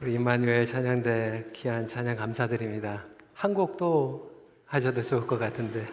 우리 0.00 0.14
임마누엘 0.14 0.64
찬양대 0.64 1.50
귀한 1.52 1.86
찬양 1.86 2.16
감사드립니다. 2.16 3.04
한 3.34 3.52
곡도 3.52 4.30
하셔도 4.64 5.02
좋을 5.02 5.26
것 5.26 5.38
같은데 5.38 5.86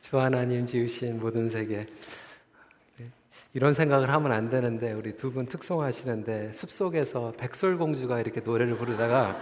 주 0.00 0.16
하나님 0.18 0.64
지으신 0.64 1.18
모든 1.18 1.48
세계 1.48 1.86
네, 2.96 3.10
이런 3.54 3.74
생각을 3.74 4.10
하면 4.10 4.30
안 4.30 4.50
되는데 4.50 4.92
우리 4.92 5.16
두 5.16 5.32
분 5.32 5.46
특송하시는데 5.46 6.52
숲속에서 6.52 7.32
백설공주가 7.36 8.20
이렇게 8.20 8.40
노래를 8.40 8.76
부르다가 8.76 9.40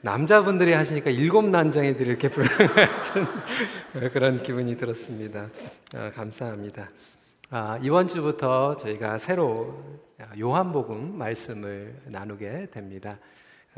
남자분들이 0.00 0.72
하시니까 0.72 1.10
일곱 1.10 1.48
난장이들이 1.48 2.08
이렇게 2.08 2.28
부르는 2.28 2.66
것 2.66 2.74
같은 2.74 3.26
그런 4.12 4.42
기분이 4.42 4.76
들었습니다. 4.76 5.48
아, 5.94 6.10
감사합니다. 6.12 6.88
아, 7.56 7.78
이번 7.80 8.08
주부터 8.08 8.76
저희가 8.78 9.16
새로 9.18 9.80
요한복음 10.36 11.16
말씀을 11.16 12.02
나누게 12.06 12.70
됩니다. 12.72 13.16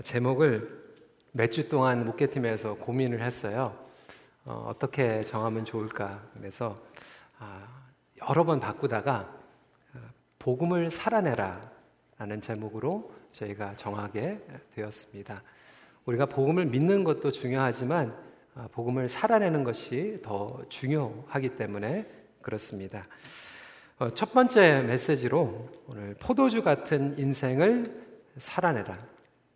제목을 0.02 0.94
몇 1.32 1.50
주 1.50 1.68
동안 1.68 2.06
목회팀에서 2.06 2.76
고민을 2.76 3.20
했어요. 3.20 3.76
어, 4.46 4.72
떻게 4.78 5.22
정하면 5.24 5.66
좋을까? 5.66 6.22
그래서 6.32 6.74
아, 7.38 7.68
여러 8.26 8.44
번 8.44 8.60
바꾸다가 8.60 9.30
아, 9.92 9.98
복음을 10.38 10.90
살아내라 10.90 11.70
라는 12.16 12.40
제목으로 12.40 13.12
저희가 13.32 13.76
정하게 13.76 14.40
되었습니다. 14.74 15.42
우리가 16.06 16.24
복음을 16.24 16.64
믿는 16.64 17.04
것도 17.04 17.30
중요하지만 17.30 18.16
아, 18.54 18.68
복음을 18.72 19.06
살아내는 19.10 19.64
것이 19.64 20.20
더 20.22 20.62
중요하기 20.70 21.58
때문에 21.58 22.10
그렇습니다. 22.40 23.06
어, 23.98 24.10
첫 24.10 24.34
번째 24.34 24.82
메시지로 24.82 25.70
오늘 25.86 26.14
포도주 26.20 26.62
같은 26.62 27.18
인생을 27.18 27.86
살아내라. 28.36 28.94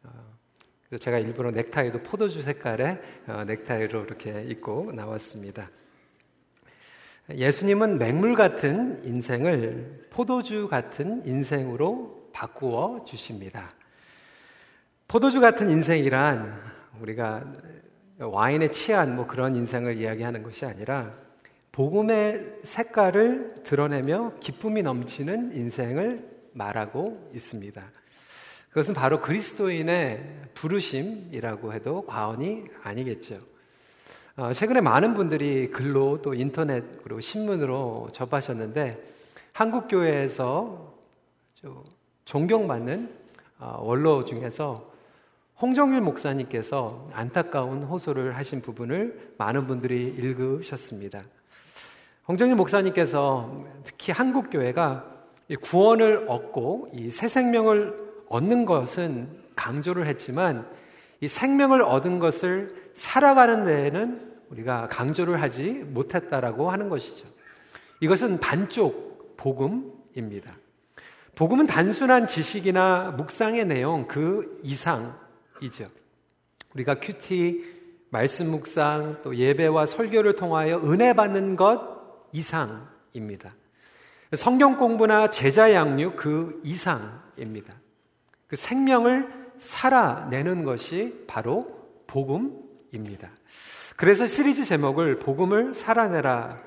어, 0.05 0.97
제가 0.99 1.19
일부러 1.19 1.51
넥타이도 1.51 2.03
포도주 2.03 2.41
색깔의 2.41 3.03
어, 3.27 3.45
넥타이로 3.45 4.02
이렇게 4.05 4.43
입고 4.45 4.93
나왔습니다. 4.93 5.69
예수님은 7.30 7.99
맹물 7.99 8.35
같은 8.35 9.05
인생을 9.05 10.07
포도주 10.09 10.69
같은 10.69 11.23
인생으로 11.27 12.30
바꾸어 12.32 13.04
주십니다. 13.04 13.75
포도주 15.07 15.43
같은 15.43 15.69
인생이란 15.69 16.63
우리가 16.99 17.45
와인에 18.21 18.71
취한 18.71 19.16
뭐 19.16 19.27
그런 19.27 19.54
인생을 19.54 19.99
이야기하는 19.99 20.43
것이 20.43 20.65
아니라 20.65 21.29
복음의 21.73 22.60
색깔을 22.65 23.63
드러내며 23.65 24.35
기쁨이 24.40 24.82
넘치는 24.82 25.54
인생을 25.54 26.29
말하고 26.52 27.30
있습니다. 27.35 27.82
그것은 28.71 28.95
바로 28.95 29.21
그리스도인의 29.21 30.43
부르심이라고 30.54 31.73
해도 31.73 32.02
과언이 32.07 32.65
아니겠죠. 32.82 33.38
어, 34.37 34.52
최근에 34.52 34.80
많은 34.80 35.15
분들이 35.15 35.71
글로 35.71 36.23
또 36.23 36.35
인터넷 36.35 37.02
그리고 37.02 37.21
신문으로 37.21 38.10
접하셨는데 38.13 39.02
한국 39.52 39.88
교회에서 39.88 40.95
존경받는 42.24 43.13
어, 43.59 43.80
원로 43.82 44.24
중에서 44.24 44.91
홍정일 45.60 46.01
목사님께서 46.01 47.10
안타까운 47.13 47.82
호소를 47.82 48.37
하신 48.37 48.63
부분을 48.63 49.35
많은 49.37 49.66
분들이 49.66 50.07
읽으셨습니다. 50.07 51.24
홍정일 52.30 52.54
목사님께서 52.54 53.66
특히 53.82 54.12
한국 54.12 54.50
교회가 54.50 55.04
구원을 55.62 56.26
얻고 56.28 56.90
이 56.95 57.10
새 57.10 57.26
생명을 57.26 57.96
얻는 58.28 58.66
것은 58.66 59.28
강조를 59.56 60.06
했지만 60.06 60.64
이 61.20 61.26
생명을 61.26 61.82
얻은 61.82 62.20
것을 62.20 62.92
살아가는 62.95 63.64
데에는 63.64 64.31
우리가 64.48 64.86
강조를 64.86 65.42
하지 65.42 65.70
못했다라고 65.72 66.70
하는 66.70 66.88
것이죠. 66.88 67.26
이것은 67.98 68.38
반쪽 68.38 69.36
복음입니다. 69.36 70.54
복음은 71.34 71.66
단순한 71.66 72.28
지식이나 72.28 73.14
묵상의 73.16 73.64
내용 73.64 74.06
그 74.06 74.60
이상이죠. 74.62 75.88
우리가 76.74 77.00
큐티, 77.00 77.64
말씀 78.10 78.52
묵상, 78.52 79.19
또 79.24 79.34
예배와 79.34 79.86
설교를 79.86 80.36
통하여 80.36 80.78
은혜 80.78 81.12
받는 81.12 81.56
것 81.56 82.00
이상입니다. 82.32 83.54
성경 84.34 84.76
공부나 84.76 85.30
제자 85.30 85.72
양육 85.72 86.16
그 86.16 86.60
이상입니다. 86.64 87.74
그 88.46 88.56
생명을 88.56 89.28
살아내는 89.58 90.64
것이 90.64 91.24
바로 91.26 91.88
복음입니다. 92.06 93.30
그래서 93.96 94.26
시리즈 94.26 94.64
제목을 94.64 95.16
복음을 95.16 95.74
살아내라. 95.74 96.58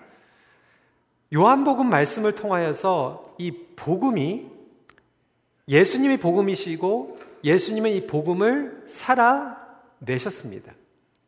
요한복음 1.34 1.90
말씀을 1.90 2.34
통하여서 2.34 3.36
이 3.40 3.52
복음이 3.76 4.52
예수님이 5.68 6.18
복음이시고 6.18 7.18
예수님은 7.44 7.92
이 7.92 8.06
복음을 8.06 8.84
살아내셨습니다. 8.86 10.74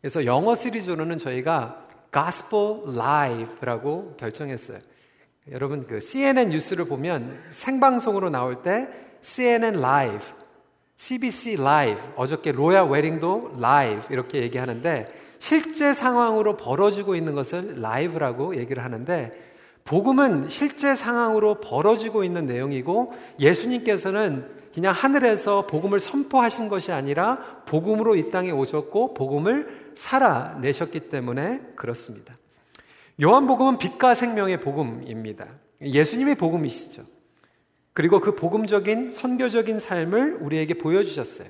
그래서 0.01 0.25
영어 0.25 0.53
시리즈로는 0.53 1.17
저희가 1.17 1.87
Gospel 2.11 2.97
Live라고 2.97 4.15
결정했어요. 4.17 4.79
여러분 5.51 5.85
그 5.85 5.99
CNN 5.99 6.49
뉴스를 6.49 6.85
보면 6.85 7.39
생방송으로 7.51 8.29
나올 8.29 8.63
때 8.63 8.87
CNN 9.21 9.77
Live, 9.77 10.27
CBC 10.97 11.57
Live, 11.59 12.01
어저께 12.15 12.51
로얄 12.51 12.89
웨딩도 12.89 13.53
Live 13.57 14.07
이렇게 14.09 14.41
얘기하는데 14.41 15.07
실제 15.39 15.93
상황으로 15.93 16.57
벌어지고 16.57 17.15
있는 17.15 17.35
것을 17.35 17.75
라이브라고 17.81 18.55
얘기를 18.57 18.83
하는데 18.83 19.31
복음은 19.83 20.49
실제 20.49 20.95
상황으로 20.95 21.61
벌어지고 21.61 22.23
있는 22.23 22.47
내용이고 22.47 23.13
예수님께서는 23.39 24.49
그냥 24.73 24.93
하늘에서 24.93 25.67
복음을 25.67 25.99
선포하신 25.99 26.67
것이 26.67 26.91
아니라 26.91 27.61
복음으로 27.65 28.15
이 28.15 28.31
땅에 28.31 28.49
오셨고 28.49 29.13
복음을 29.13 29.84
살아내셨기 29.95 31.09
때문에 31.09 31.61
그렇습니다. 31.75 32.35
요한복음은 33.21 33.77
빛과 33.77 34.13
생명의 34.13 34.59
복음입니다. 34.59 35.47
예수님의 35.81 36.35
복음이시죠. 36.35 37.03
그리고 37.93 38.19
그 38.19 38.35
복음적인 38.35 39.11
선교적인 39.11 39.79
삶을 39.79 40.39
우리에게 40.41 40.75
보여주셨어요. 40.75 41.47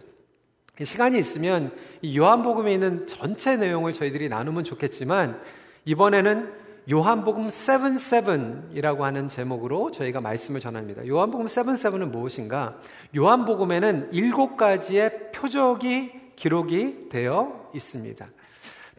시간이 0.83 1.17
있으면 1.17 1.72
이 2.01 2.17
요한복음에 2.17 2.72
있는 2.72 3.07
전체 3.07 3.56
내용을 3.56 3.94
저희들이 3.94 4.29
나누면 4.29 4.63
좋겠지만 4.63 5.41
이번에는 5.85 6.66
요한복음 6.91 7.47
77이라고 7.47 9.00
하는 9.00 9.27
제목으로 9.27 9.89
저희가 9.89 10.22
말씀을 10.22 10.59
전합니다. 10.59 11.07
요한복음 11.07 11.47
77은 11.47 12.12
무엇인가? 12.12 12.77
요한복음에는 13.16 14.09
일곱 14.12 14.56
가지의 14.56 15.31
표적이 15.31 16.12
기록이 16.35 17.09
되어 17.09 17.72
있습니다. 17.73 18.27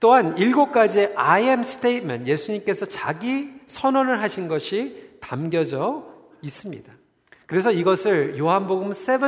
또한 0.01 0.37
일곱 0.37 0.73
가지의 0.73 1.15
I 1.17 1.45
am 1.45 1.61
statement, 1.61 2.31
예수님께서 2.31 2.87
자기 2.87 3.53
선언을 3.67 4.21
하신 4.21 4.49
것이 4.49 5.11
담겨져 5.21 6.05
있습니다. 6.43 6.93
그래서 7.47 7.71
이것을 7.71 8.39
요한복음 8.39 8.93
7, 8.93 9.19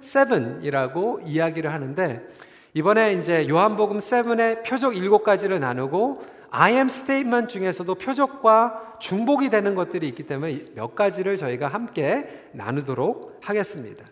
7이라고 0.00 1.26
이야기를 1.26 1.72
하는데, 1.72 2.26
이번에 2.74 3.14
이제 3.14 3.48
요한복음 3.48 3.98
7의 3.98 4.64
표적 4.64 4.96
일곱 4.96 5.24
가지를 5.24 5.60
나누고 5.60 6.22
I 6.50 6.74
am 6.74 6.86
statement 6.86 7.52
중에서도 7.52 7.94
표적과 7.94 8.96
중복이 9.00 9.50
되는 9.50 9.74
것들이 9.74 10.08
있기 10.08 10.24
때문에 10.24 10.64
몇 10.74 10.94
가지를 10.94 11.36
저희가 11.36 11.68
함께 11.68 12.48
나누도록 12.52 13.38
하겠습니다. 13.42 14.04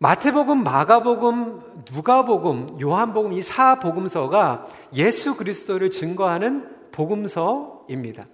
마태복음, 0.00 0.62
마가복음, 0.62 1.84
누가복음, 1.92 2.80
요한복음 2.80 3.32
이 3.32 3.42
사복음서가 3.42 4.66
예수 4.94 5.36
그리스도를 5.36 5.90
증거하는 5.90 6.68
복음서입니다. 6.92 8.26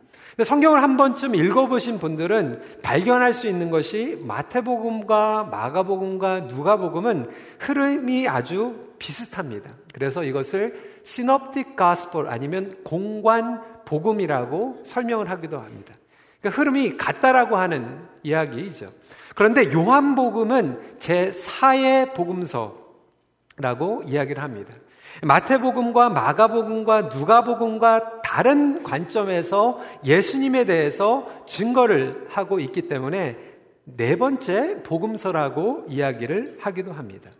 성경을 0.44 0.82
한 0.82 0.96
번쯤 0.96 1.34
읽어보신 1.34 2.00
분들은 2.00 2.80
발견할 2.82 3.32
수 3.32 3.46
있는 3.46 3.70
것이 3.70 4.18
마태복음과 4.22 5.44
마가복음과 5.44 6.40
누가복음은 6.40 7.30
흐름이 7.60 8.28
아주 8.28 8.74
비슷합니다. 8.98 9.70
그래서 9.94 10.22
이것을 10.22 11.00
시놉틱 11.04 11.76
가스폴 11.76 12.28
아니면 12.28 12.76
공관 12.84 13.62
복음이라고 13.86 14.82
설명을 14.84 15.30
하기도 15.30 15.58
합니다. 15.58 15.94
그러니까 16.40 16.60
흐름이 16.60 16.96
같다라고 16.98 17.56
하는 17.56 18.00
이야기이죠. 18.22 18.88
그런데 19.34 19.72
요한복음은 19.72 20.98
제4의 20.98 22.14
복음서라고 22.14 24.02
이야기를 24.06 24.42
합니다. 24.42 24.74
마태복음과 25.22 26.10
마가복음과 26.10 27.02
누가복음과 27.02 28.22
다른 28.22 28.82
관점에서 28.82 29.80
예수님에 30.04 30.64
대해서 30.64 31.28
증거를 31.46 32.26
하고 32.30 32.58
있기 32.58 32.88
때문에 32.88 33.36
네 33.84 34.16
번째 34.16 34.82
복음서라고 34.82 35.84
이야기를 35.88 36.58
하기도 36.60 36.92
합니다. 36.92 37.30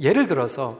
예를 0.00 0.26
들어서 0.26 0.78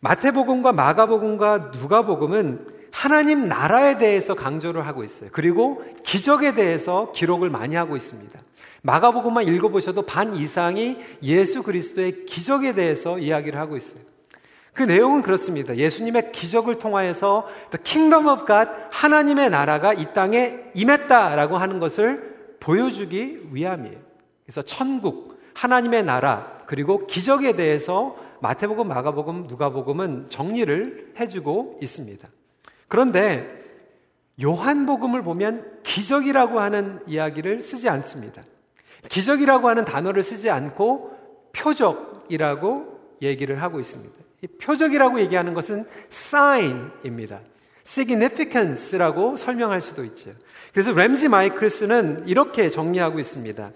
마태복음과 0.00 0.72
마가복음과 0.72 1.72
누가복음은 1.74 2.73
하나님 2.94 3.48
나라에 3.48 3.98
대해서 3.98 4.34
강조를 4.34 4.86
하고 4.86 5.02
있어요. 5.02 5.28
그리고 5.32 5.84
기적에 6.04 6.54
대해서 6.54 7.10
기록을 7.10 7.50
많이 7.50 7.74
하고 7.74 7.96
있습니다. 7.96 8.38
마가복음만 8.82 9.48
읽어보셔도 9.48 10.02
반 10.02 10.36
이상이 10.36 10.98
예수 11.20 11.64
그리스도의 11.64 12.24
기적에 12.24 12.72
대해서 12.72 13.18
이야기를 13.18 13.58
하고 13.58 13.76
있어요. 13.76 14.00
그 14.72 14.84
내용은 14.84 15.22
그렇습니다. 15.22 15.76
예수님의 15.76 16.30
기적을 16.30 16.78
통하여서 16.78 17.48
The 17.72 17.82
Kingdom 17.82 18.28
of 18.28 18.46
God, 18.46 18.70
하나님의 18.92 19.50
나라가 19.50 19.92
이 19.92 20.14
땅에 20.14 20.60
임했다라고 20.74 21.58
하는 21.58 21.80
것을 21.80 22.56
보여주기 22.60 23.40
위함이에요. 23.50 23.98
그래서 24.46 24.62
천국, 24.62 25.40
하나님의 25.54 26.04
나라, 26.04 26.62
그리고 26.66 27.08
기적에 27.08 27.56
대해서 27.56 28.16
마태복음, 28.40 28.86
마가복음, 28.86 29.46
누가복음은 29.48 30.26
정리를 30.30 31.14
해주고 31.18 31.80
있습니다. 31.82 32.28
그런데 32.94 33.60
요한복음을 34.40 35.22
보면 35.22 35.80
기적이라고 35.82 36.60
하는 36.60 37.00
이야기를 37.08 37.60
쓰지 37.60 37.88
않습니다. 37.88 38.40
기적이라고 39.08 39.68
하는 39.68 39.84
단어를 39.84 40.22
쓰지 40.22 40.48
않고 40.48 41.10
표적이라고 41.52 43.00
얘기를 43.20 43.60
하고 43.60 43.80
있습니다. 43.80 44.14
표적이라고 44.62 45.18
얘기하는 45.22 45.54
것은 45.54 45.86
sign입니다. 46.12 47.40
significance라고 47.84 49.36
설명할 49.36 49.80
수도 49.80 50.04
있죠. 50.04 50.30
그래서 50.72 50.92
램지 50.92 51.26
마이클스는 51.28 52.28
이렇게 52.28 52.68
정리하고 52.68 53.18
있습니다. 53.18 53.72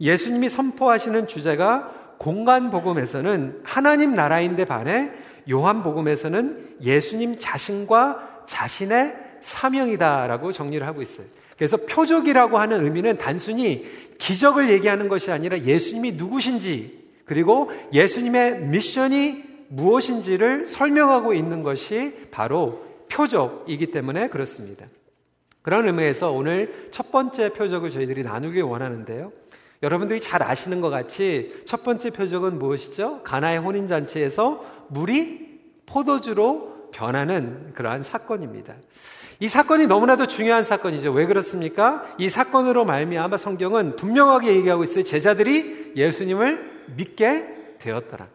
예수님이 0.00 0.48
선포하시는 0.48 1.26
주제가 1.26 2.14
공간 2.16 2.70
복음에서는 2.70 3.60
하나님 3.64 4.14
나라인데 4.14 4.64
반해 4.64 5.10
요한 5.50 5.82
복음에서는 5.82 6.76
예수님 6.80 7.38
자신과 7.38 8.31
자신의 8.46 9.14
사명이다라고 9.40 10.52
정리를 10.52 10.86
하고 10.86 11.02
있어요. 11.02 11.26
그래서 11.56 11.76
표적이라고 11.76 12.58
하는 12.58 12.84
의미는 12.84 13.18
단순히 13.18 13.86
기적을 14.18 14.70
얘기하는 14.70 15.08
것이 15.08 15.30
아니라 15.30 15.58
예수님이 15.60 16.12
누구신지 16.12 17.02
그리고 17.24 17.70
예수님의 17.92 18.66
미션이 18.66 19.44
무엇인지를 19.68 20.66
설명하고 20.66 21.34
있는 21.34 21.62
것이 21.62 22.14
바로 22.30 22.84
표적이기 23.10 23.86
때문에 23.90 24.28
그렇습니다. 24.28 24.86
그런 25.62 25.86
의미에서 25.86 26.32
오늘 26.32 26.88
첫 26.90 27.10
번째 27.10 27.52
표적을 27.52 27.90
저희들이 27.90 28.22
나누기 28.22 28.60
원하는데요. 28.60 29.32
여러분들이 29.82 30.20
잘 30.20 30.42
아시는 30.42 30.80
것 30.80 30.90
같이 30.90 31.52
첫 31.66 31.82
번째 31.82 32.10
표적은 32.10 32.58
무엇이죠? 32.58 33.22
가나의 33.22 33.58
혼인잔치에서 33.58 34.86
물이 34.88 35.60
포도주로 35.86 36.71
변하는 36.92 37.72
그러한 37.74 38.02
사건입니다. 38.02 38.74
이 39.40 39.48
사건이 39.48 39.88
너무나도 39.88 40.26
중요한 40.26 40.62
사건이죠. 40.62 41.10
왜 41.12 41.26
그렇습니까? 41.26 42.04
이 42.18 42.28
사건으로 42.28 42.84
말미암아 42.84 43.36
성경은 43.38 43.96
분명하게 43.96 44.54
얘기하고 44.54 44.84
있어요. 44.84 45.02
제자들이 45.02 45.94
예수님을 45.96 46.84
믿게 46.96 47.76
되었더라. 47.80 48.28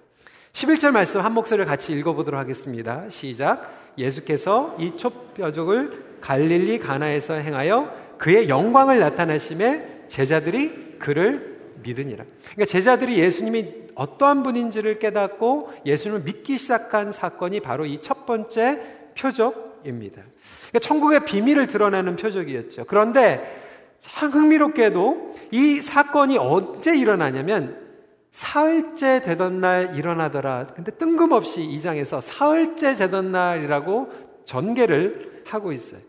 11절 0.51 0.91
말씀 0.91 1.21
한 1.21 1.33
목소리를 1.33 1.65
같이 1.65 1.93
읽어보도록 1.93 2.39
하겠습니다. 2.39 3.07
시작. 3.09 3.93
예수께서 3.97 4.75
이 4.79 4.97
촛뼈족을 4.97 6.17
갈릴리 6.19 6.79
가나에서 6.79 7.35
행하여 7.35 7.93
그의 8.17 8.49
영광을 8.49 8.99
나타내심에 8.99 10.07
제자들이 10.07 10.97
그를 10.99 11.57
믿으니라. 11.83 12.25
그러니까 12.53 12.65
제자들이 12.65 13.19
예수님이 13.19 13.86
어떠한 13.97 14.43
분인지를 14.43 14.99
깨닫고 14.99 15.71
예수님을 15.85 16.23
믿기 16.23 16.57
시작한 16.57 17.11
사건이 17.11 17.59
바로 17.59 17.85
이 17.85 17.99
첫 18.01 18.25
번째 18.25 18.79
표적입니다. 19.17 20.21
그러니까 20.69 20.79
천국의 20.79 21.25
비밀을 21.25 21.67
드러내는 21.67 22.15
표적이었죠. 22.15 22.85
그런데 22.85 23.65
참 23.99 24.29
흥미롭게도 24.29 25.33
이 25.51 25.81
사건이 25.81 26.37
언제 26.37 26.95
일어나냐면 26.95 27.85
사흘째 28.31 29.23
되던 29.23 29.59
날 29.59 29.95
일어나더라. 29.95 30.67
근데 30.75 30.91
뜬금없이 30.91 31.63
이 31.63 31.81
장에서 31.81 32.21
사흘째 32.21 32.93
되던 32.93 33.31
날이라고 33.31 34.11
전개를 34.45 35.43
하고 35.45 35.71
있어요. 35.71 35.99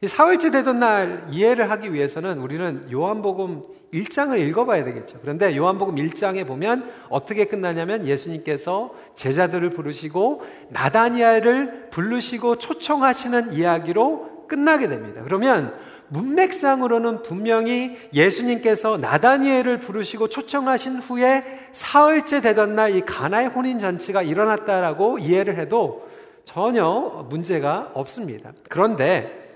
이 0.00 0.06
사흘째 0.06 0.50
되던 0.52 0.78
날 0.78 1.26
이해를 1.32 1.70
하기 1.72 1.92
위해서는 1.92 2.38
우리는 2.38 2.86
요한복음 2.92 3.62
1장을 3.92 4.38
읽어봐야 4.38 4.84
되겠죠. 4.84 5.18
그런데 5.20 5.56
요한복음 5.56 5.96
1장에 5.96 6.46
보면 6.46 6.88
어떻게 7.08 7.46
끝나냐면 7.46 8.06
예수님께서 8.06 8.92
제자들을 9.16 9.70
부르시고 9.70 10.42
나다니엘을 10.68 11.90
부르시고 11.90 12.58
초청하시는 12.58 13.52
이야기로 13.54 14.46
끝나게 14.46 14.88
됩니다. 14.88 15.22
그러면 15.24 15.74
문맥상으로는 16.10 17.22
분명히 17.22 17.96
예수님께서 18.14 18.98
나다니엘을 18.98 19.80
부르시고 19.80 20.28
초청하신 20.28 20.98
후에 21.00 21.44
사흘째 21.72 22.40
되던 22.40 22.76
날 22.76 22.94
이 22.94 23.00
가나의 23.00 23.48
혼인 23.48 23.80
잔치가 23.80 24.22
일어났다라고 24.22 25.18
이해를 25.18 25.58
해도 25.58 26.06
전혀 26.44 27.26
문제가 27.28 27.90
없습니다. 27.94 28.52
그런데 28.70 29.47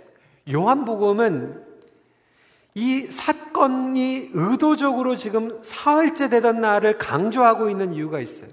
요한복음은 0.51 1.73
이 2.75 3.01
사건이 3.03 4.31
의도적으로 4.33 5.17
지금 5.17 5.63
사흘째 5.63 6.29
되던 6.29 6.61
날을 6.61 6.99
강조하고 6.99 7.69
있는 7.69 7.93
이유가 7.93 8.21
있어요. 8.21 8.49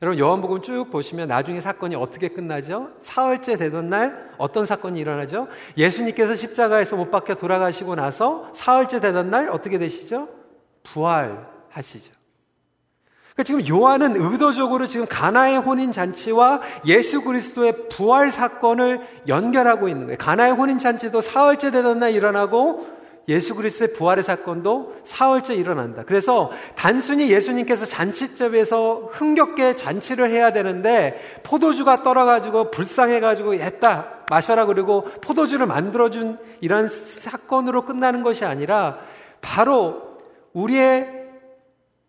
여러분 0.00 0.18
요한복음 0.18 0.62
쭉 0.62 0.90
보시면 0.90 1.26
나중에 1.28 1.60
사건이 1.60 1.96
어떻게 1.96 2.28
끝나죠? 2.28 2.92
사흘째 3.00 3.56
되던 3.56 3.88
날 3.90 4.32
어떤 4.38 4.64
사건이 4.64 5.00
일어나죠? 5.00 5.48
예수님께서 5.76 6.36
십자가에서 6.36 6.96
못 6.96 7.10
박혀 7.10 7.34
돌아가시고 7.34 7.96
나서 7.96 8.48
사흘째 8.54 9.00
되던 9.00 9.30
날 9.30 9.48
어떻게 9.48 9.78
되시죠? 9.78 10.28
부활하시죠. 10.84 12.17
그러니까 13.38 13.44
지금 13.44 13.68
요한은 13.68 14.16
의도적으로 14.20 14.88
지금 14.88 15.06
가나의 15.08 15.58
혼인 15.58 15.92
잔치와 15.92 16.60
예수 16.86 17.22
그리스도의 17.22 17.88
부활 17.88 18.32
사건을 18.32 19.00
연결하고 19.28 19.88
있는 19.88 20.06
거예요. 20.06 20.18
가나의 20.18 20.52
혼인 20.52 20.80
잔치도 20.80 21.20
사흘째 21.20 21.70
되던 21.70 22.00
날 22.00 22.12
일어나고 22.12 22.98
예수 23.28 23.54
그리스도의 23.54 23.92
부활의 23.92 24.24
사건도 24.24 24.96
사흘째 25.04 25.54
일어난다. 25.54 26.02
그래서 26.04 26.50
단순히 26.74 27.30
예수님께서 27.30 27.86
잔치집에서 27.86 29.10
흥겹게 29.12 29.76
잔치를 29.76 30.30
해야 30.30 30.52
되는데 30.52 31.20
포도주가 31.44 32.02
떨어가지고 32.02 32.72
불쌍해가지고 32.72 33.54
했다 33.54 34.14
마셔라 34.30 34.66
그리고 34.66 35.04
포도주를 35.20 35.66
만들어준 35.66 36.38
이런 36.60 36.88
사건으로 36.88 37.84
끝나는 37.84 38.24
것이 38.24 38.44
아니라 38.44 38.98
바로 39.40 40.02
우리의 40.54 41.17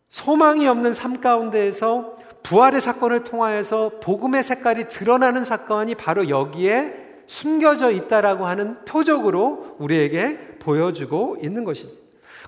소망이 0.10 0.68
없는 0.68 0.94
삶 0.94 1.22
가운데에서 1.22 2.18
부활의 2.44 2.82
사건을 2.82 3.24
통하여서 3.24 4.00
복음의 4.02 4.44
색깔이 4.44 4.90
드러나는 4.90 5.46
사건이 5.46 5.96
바로 5.96 6.30
여기에 6.30 7.10
숨겨져 7.28 7.92
있다라고 7.92 8.48
하는 8.48 8.84
표적으로 8.86 9.76
우리에게 9.78 10.58
보여주고 10.60 11.38
있는 11.42 11.64
것입니다. 11.64 12.00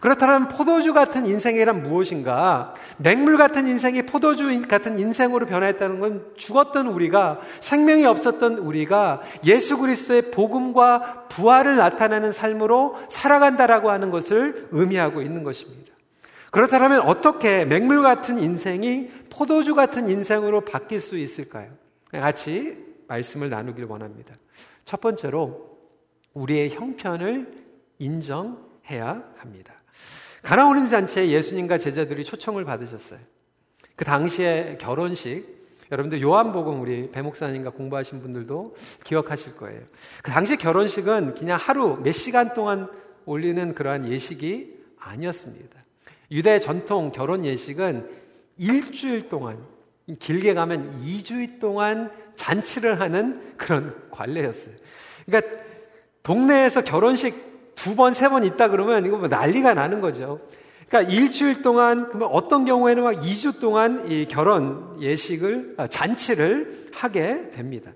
그렇다면 0.02 0.48
포도주 0.48 0.94
같은 0.94 1.28
인생이란 1.28 1.84
무엇인가? 1.84 2.74
맹물 2.98 3.38
같은 3.38 3.68
인생이 3.68 4.02
포도주 4.02 4.68
같은 4.68 4.98
인생으로 4.98 5.46
변화했다는 5.46 6.00
건 6.00 6.26
죽었던 6.38 6.88
우리가 6.88 7.40
생명이 7.60 8.08
없었던 8.08 8.58
우리가 8.58 9.22
예수 9.46 9.78
그리스도의 9.78 10.32
복음과 10.32 11.28
부활을 11.30 11.76
나타내는 11.76 12.32
삶으로 12.32 12.98
살아간다라고 13.10 13.92
하는 13.92 14.10
것을 14.10 14.70
의미하고 14.72 15.22
있는 15.22 15.44
것입니다. 15.44 15.91
그렇다면 16.52 17.02
어떻게 17.02 17.66
맹물 17.66 18.02
같은 18.02 18.38
인생이 18.38 19.10
포도주 19.30 19.74
같은 19.74 20.10
인생으로 20.10 20.62
바뀔 20.62 21.00
수 21.00 21.18
있을까요? 21.18 21.72
같이 22.12 22.78
말씀을 23.08 23.50
나누길 23.50 23.86
원합니다. 23.86 24.36
첫 24.84 25.00
번째로 25.00 25.80
우리의 26.34 26.72
형편을 26.72 27.64
인정해야 28.00 29.24
합니다. 29.38 29.74
가나오는 30.44 30.90
잔치에 30.90 31.30
예수님과 31.30 31.78
제자들이 31.78 32.26
초청을 32.26 32.66
받으셨어요. 32.66 33.20
그 33.96 34.04
당시에 34.04 34.78
결혼식, 34.80 35.62
여러분들 35.92 36.22
요한복음 36.22 36.82
우리 36.82 37.12
배 37.12 37.22
목사님과 37.22 37.72
공부하신 37.72 38.22
분들도 38.22 38.76
기억하실 39.04 39.56
거예요. 39.58 39.82
그 40.24 40.32
당시 40.32 40.58
결혼식은 40.58 41.36
그냥 41.36 41.60
하루 41.62 41.98
몇 42.02 42.12
시간 42.12 42.54
동안 42.54 42.90
올리는 43.26 43.76
그러한 43.76 44.08
예식이 44.10 44.82
아니었습니다. 44.98 45.81
유대 46.32 46.60
전통 46.60 47.12
결혼 47.12 47.46
예식은 47.46 48.10
일주일 48.58 49.28
동안, 49.30 49.58
길게 50.20 50.54
가면 50.54 51.02
2주일 51.04 51.60
동안 51.60 52.12
잔치를 52.36 53.00
하는 53.02 53.42
그런 53.58 53.96
관례였어요. 54.12 54.74
그러니까 55.26 55.62
동네에서 56.24 56.84
결혼식 56.84 57.74
두 57.76 57.96
번, 57.96 58.14
세 58.14 58.30
번 58.30 58.44
있다 58.44 58.70
그러면 58.70 59.06
이거 59.06 59.18
뭐 59.18 59.28
난리가 59.28 59.74
나는 59.74 60.02
거죠. 60.02 60.40
그러니까 60.88 61.12
일주일 61.12 61.62
동안 61.62 62.12
어떤 62.24 62.66
경우에는 62.66 63.04
막 63.04 63.12
2주 63.16 63.60
동안 63.60 64.12
이 64.12 64.26
결혼 64.26 65.02
예식을 65.02 65.76
아, 65.78 65.88
잔치를 65.88 66.90
하게 66.94 67.50
됩니다. 67.50 67.92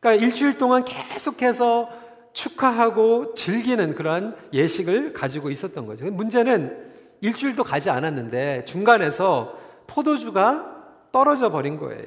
그러니까 0.00 0.24
일주일 0.24 0.58
동안 0.58 0.84
계속해서 0.84 1.88
축하하고 2.32 3.34
즐기는 3.34 3.94
그러한 3.94 4.34
예식을 4.52 5.12
가지고 5.12 5.50
있었던 5.50 5.86
거죠. 5.86 6.06
문제는 6.06 6.93
일주일도 7.24 7.64
가지 7.64 7.88
않았는데 7.88 8.64
중간에서 8.66 9.58
포도주가 9.86 10.74
떨어져 11.10 11.50
버린 11.50 11.78
거예요. 11.78 12.04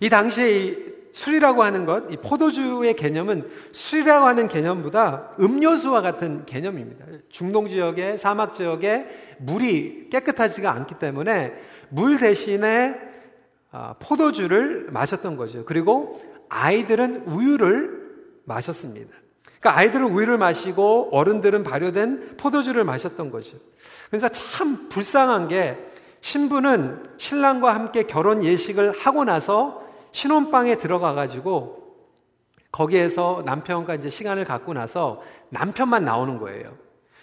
이 0.00 0.08
당시에 0.08 0.94
술이라고 1.12 1.62
하는 1.62 1.84
것, 1.84 2.10
이 2.10 2.16
포도주의 2.16 2.94
개념은 2.94 3.48
술이라고 3.72 4.26
하는 4.26 4.48
개념보다 4.48 5.30
음료수와 5.38 6.00
같은 6.00 6.44
개념입니다. 6.46 7.04
중동 7.28 7.68
지역의 7.68 8.18
사막 8.18 8.54
지역에 8.54 9.36
물이 9.38 10.08
깨끗하지가 10.10 10.72
않기 10.72 10.98
때문에 10.98 11.54
물 11.90 12.16
대신에 12.18 12.96
아, 13.70 13.94
포도주를 14.00 14.88
마셨던 14.90 15.36
거죠. 15.36 15.64
그리고 15.64 16.20
아이들은 16.48 17.24
우유를 17.26 18.04
마셨습니다. 18.44 19.14
그러니까 19.64 19.80
아이들은 19.80 20.12
우유를 20.12 20.36
마시고 20.36 21.08
어른들은 21.10 21.64
발효된 21.64 22.36
포도주를 22.36 22.84
마셨던 22.84 23.30
거죠. 23.30 23.56
그래서 24.10 24.28
참 24.28 24.90
불쌍한 24.90 25.48
게 25.48 25.78
신부는 26.20 27.02
신랑과 27.16 27.74
함께 27.74 28.02
결혼 28.02 28.44
예식을 28.44 28.92
하고 28.92 29.24
나서 29.24 29.82
신혼방에 30.12 30.76
들어가 30.76 31.14
가지고 31.14 31.96
거기에서 32.72 33.42
남편과 33.46 33.94
이제 33.94 34.10
시간을 34.10 34.44
갖고 34.44 34.74
나서 34.74 35.22
남편만 35.48 36.04
나오는 36.04 36.38
거예요. 36.38 36.64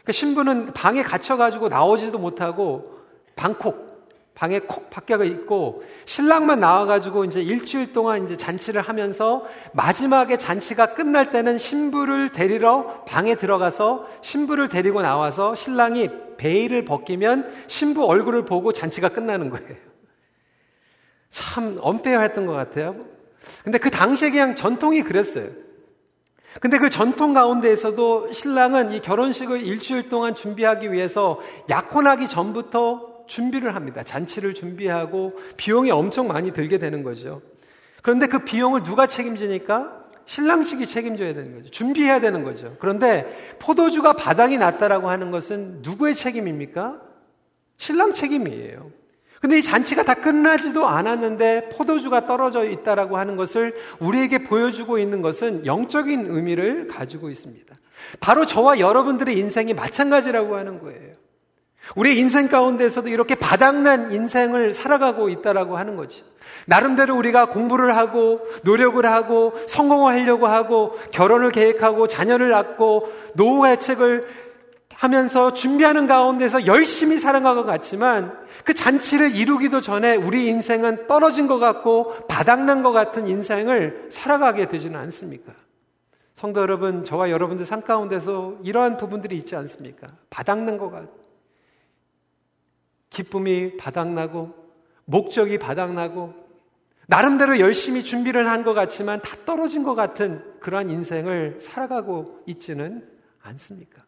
그러니까 0.01 0.11
신부는 0.11 0.65
방에 0.73 1.03
갇혀 1.03 1.37
가지고 1.37 1.69
나오지도 1.69 2.17
못하고 2.17 3.01
방콕 3.35 3.90
방에 4.33 4.59
콕 4.59 4.89
박혀가 4.89 5.25
있고 5.25 5.83
신랑만 6.05 6.59
나와 6.59 6.85
가지고 6.85 7.25
이제 7.25 7.41
일주일 7.41 7.93
동안 7.93 8.23
이제 8.23 8.37
잔치를 8.37 8.81
하면서 8.81 9.43
마지막에 9.73 10.37
잔치가 10.37 10.93
끝날 10.93 11.31
때는 11.31 11.57
신부를 11.57 12.29
데리러 12.29 13.03
방에 13.05 13.35
들어가서 13.35 14.07
신부를 14.21 14.69
데리고 14.69 15.01
나와서 15.01 15.53
신랑이 15.53 16.09
베일을 16.37 16.85
벗기면 16.85 17.51
신부 17.67 18.05
얼굴을 18.05 18.45
보고 18.45 18.71
잔치가 18.71 19.09
끝나는 19.09 19.49
거예요. 19.49 19.75
참 21.29 21.77
언페어했던 21.81 22.45
것 22.45 22.53
같아요. 22.53 22.95
근데 23.63 23.77
그 23.77 23.91
당시에 23.91 24.31
그냥 24.31 24.55
전통이 24.55 25.03
그랬어요. 25.03 25.49
근데 26.59 26.77
그 26.77 26.89
전통 26.89 27.33
가운데에서도 27.33 28.31
신랑은 28.31 28.91
이 28.91 29.01
결혼식을 29.01 29.61
일주일 29.65 30.09
동안 30.09 30.35
준비하기 30.35 30.91
위해서 30.91 31.39
약혼하기 31.69 32.27
전부터 32.27 33.10
준비를 33.31 33.75
합니다. 33.75 34.03
잔치를 34.03 34.53
준비하고 34.53 35.39
비용이 35.55 35.89
엄청 35.89 36.27
많이 36.27 36.51
들게 36.51 36.77
되는 36.77 37.01
거죠. 37.01 37.41
그런데 38.03 38.27
그 38.27 38.39
비용을 38.39 38.83
누가 38.83 39.07
책임지니까? 39.07 40.01
신랑 40.25 40.63
측이 40.63 40.85
책임져야 40.85 41.33
되는 41.33 41.55
거죠. 41.55 41.71
준비해야 41.71 42.19
되는 42.19 42.43
거죠. 42.43 42.75
그런데 42.79 43.55
포도주가 43.59 44.13
바닥이 44.13 44.57
났다라고 44.57 45.09
하는 45.09 45.31
것은 45.31 45.79
누구의 45.81 46.13
책임입니까? 46.13 47.01
신랑 47.77 48.11
책임이에요. 48.11 48.91
근데 49.39 49.57
이 49.57 49.63
잔치가 49.63 50.03
다 50.03 50.13
끝나지도 50.13 50.85
않았는데 50.85 51.69
포도주가 51.69 52.27
떨어져 52.27 52.65
있다라고 52.65 53.17
하는 53.17 53.37
것을 53.37 53.75
우리에게 53.99 54.43
보여주고 54.43 54.99
있는 54.99 55.21
것은 55.21 55.65
영적인 55.65 56.27
의미를 56.29 56.87
가지고 56.87 57.29
있습니다. 57.29 57.75
바로 58.19 58.45
저와 58.45 58.79
여러분들의 58.79 59.37
인생이 59.37 59.73
마찬가지라고 59.73 60.57
하는 60.57 60.79
거예요. 60.79 61.20
우리 61.95 62.19
인생 62.19 62.47
가운데서도 62.47 63.09
이렇게 63.09 63.35
바닥난 63.35 64.11
인생을 64.11 64.73
살아가고 64.73 65.29
있다라고 65.29 65.77
하는 65.77 65.95
거죠. 65.95 66.23
나름대로 66.65 67.15
우리가 67.15 67.47
공부를 67.47 67.95
하고 67.97 68.41
노력을 68.63 69.03
하고 69.05 69.53
성공을 69.67 70.13
하려고 70.13 70.47
하고 70.47 70.97
결혼을 71.11 71.51
계획하고 71.51 72.07
자녀를 72.07 72.49
낳고 72.49 73.11
노후 73.35 73.65
대책을 73.67 74.27
하면서 74.93 75.51
준비하는 75.51 76.05
가운데서 76.05 76.67
열심히 76.67 77.17
살아간 77.17 77.55
것 77.55 77.65
같지만 77.65 78.37
그 78.63 78.75
잔치를 78.75 79.35
이루기도 79.35 79.81
전에 79.81 80.15
우리 80.15 80.45
인생은 80.45 81.07
떨어진 81.07 81.47
것 81.47 81.57
같고 81.57 82.27
바닥난 82.27 82.83
것 82.83 82.91
같은 82.91 83.27
인생을 83.27 84.09
살아가게 84.11 84.67
되지는 84.67 84.99
않습니까? 84.99 85.53
성도 86.35 86.61
여러분, 86.61 87.03
저와 87.03 87.31
여러분들 87.31 87.65
삶 87.65 87.81
가운데서 87.81 88.57
이러한 88.63 88.97
부분들이 88.97 89.37
있지 89.37 89.55
않습니까? 89.55 90.07
바닥난 90.29 90.77
것 90.77 90.91
같, 90.91 91.05
기쁨이 93.11 93.77
바닥나고, 93.77 94.55
목적이 95.05 95.59
바닥나고, 95.59 96.33
나름대로 97.07 97.59
열심히 97.59 98.03
준비를 98.03 98.47
한 98.49 98.63
것 98.63 98.73
같지만 98.73 99.21
다 99.21 99.35
떨어진 99.45 99.83
것 99.83 99.95
같은 99.95 100.43
그러한 100.61 100.89
인생을 100.89 101.57
살아가고 101.59 102.39
있지는 102.45 103.05
않습니까? 103.41 104.01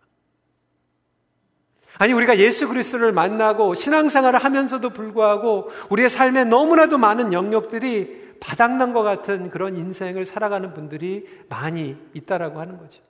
아니 1.97 2.13
우리가 2.13 2.37
예수 2.39 2.67
그리스도를 2.69 3.11
만나고 3.11 3.73
신앙생활을 3.73 4.43
하면서도 4.43 4.91
불구하고 4.91 5.69
우리의 5.89 6.09
삶에 6.09 6.45
너무나도 6.45 6.97
많은 6.97 7.33
영역들이 7.33 8.37
바닥난 8.39 8.93
것 8.93 9.03
같은 9.03 9.49
그런 9.49 9.75
인생을 9.75 10.23
살아가는 10.25 10.73
분들이 10.73 11.27
많이 11.49 11.97
있다라고 12.13 12.59
하는 12.59 12.77
거죠. 12.77 13.01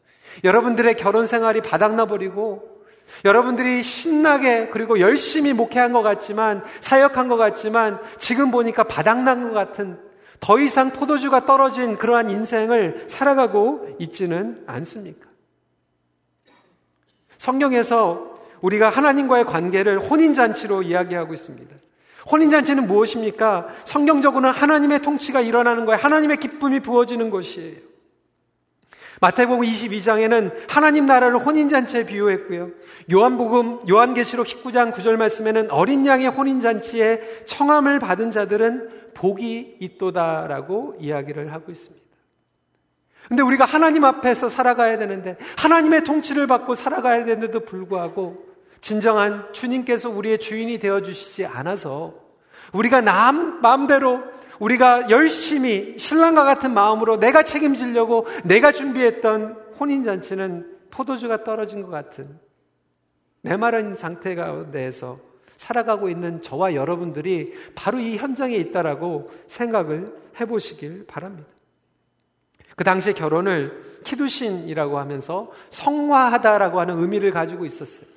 여러분들의 0.44 0.96
결혼 0.96 1.26
생활이 1.28 1.62
바닥나 1.62 2.06
버리고 2.06 2.73
여러분들이 3.26 3.84
신나게 3.84 4.70
그리고 4.70 5.00
열심히 5.00 5.54
목회한 5.54 5.92
것 5.94 6.02
같지만 6.02 6.64
사역한 6.82 7.28
것 7.28 7.38
같지만 7.38 8.00
지금 8.18 8.52
보니까 8.52 8.84
바닥난 8.84 9.44
것 9.44 9.54
같은 9.54 9.98
더 10.40 10.60
이상 10.60 10.92
포도주가 10.92 11.46
떨어진 11.46 11.98
그러한 11.98 12.30
인생을 12.30 13.06
살아가고 13.08 13.96
있지는 14.00 14.62
않습니까? 14.68 15.28
성경에서 17.38 18.34
우리가 18.62 18.90
하나님과의 18.90 19.46
관계를 19.46 20.00
혼인잔치로 20.00 20.84
이야기하고 20.84 21.34
있습니다. 21.34 21.76
혼인잔치는 22.30 22.88
무엇입니까? 22.88 23.68
성경적으로는 23.86 24.52
하나님의 24.52 25.02
통치가 25.02 25.42
일어나는 25.42 25.86
거예요. 25.86 26.00
하나님의 26.02 26.38
기쁨이 26.38 26.80
부어지는 26.80 27.30
것이에요. 27.30 27.93
마태복음 29.24 29.66
22장에는 29.66 30.52
하나님 30.68 31.06
나라를 31.06 31.38
혼인잔치에 31.38 32.06
비유했고요. 32.06 32.72
요한복음, 33.10 33.88
요한계시록 33.90 34.46
19장 34.46 34.94
9절 34.94 35.16
말씀에는 35.16 35.72
어린 35.72 36.06
양의 36.06 36.28
혼인잔치에 36.28 37.46
청함을 37.46 38.00
받은 38.00 38.32
자들은 38.32 39.14
복이 39.14 39.78
있도다라고 39.80 40.98
이야기를 41.00 41.54
하고 41.54 41.72
있습니다. 41.72 42.06
근데 43.30 43.44
우리가 43.44 43.64
하나님 43.64 44.04
앞에서 44.04 44.50
살아가야 44.50 44.98
되는데, 44.98 45.38
하나님의 45.56 46.04
통치를 46.04 46.46
받고 46.48 46.76
살아가야 46.76 47.24
되는데도 47.24 47.62
불구하고, 47.62 48.44
진정한 48.82 49.48
주님께서 49.54 50.10
우리의 50.10 50.40
주인이 50.40 50.78
되어 50.80 51.02
주시지 51.02 51.46
않아서 51.46 52.16
우리가 52.74 53.00
남 53.00 53.62
마음대로 53.62 54.20
우리가 54.64 55.10
열심히 55.10 55.96
신랑과 55.98 56.44
같은 56.44 56.74
마음으로 56.74 57.20
내가 57.20 57.44
책임지려고 57.44 58.28
내가 58.46 58.72
준비했던 58.72 59.74
혼인 59.80 60.04
잔치는 60.04 60.78
포도주가 60.90 61.44
떨어진 61.44 61.82
것 61.82 61.90
같은 61.90 62.40
메마른 63.42 63.96
상태 63.96 64.36
가운데에서 64.36 65.20
살아가고 65.58 66.10
있는 66.10 66.42
저와 66.42 66.76
여러분들이 66.76 67.54
바로 67.76 68.00
이 68.00 68.18
현장에 68.18 68.56
있다라고 68.56 69.30
생각을 69.48 70.16
해보시길 70.40 71.06
바랍니다. 71.08 71.50
그 72.76 72.84
당시에 72.84 73.14
결혼을 73.14 73.84
키두신이라고 74.04 74.98
하면서 74.98 75.52
성화하다라고 75.70 76.80
하는 76.80 77.00
의미를 77.00 77.32
가지고 77.32 77.66
있었어요. 77.66 78.13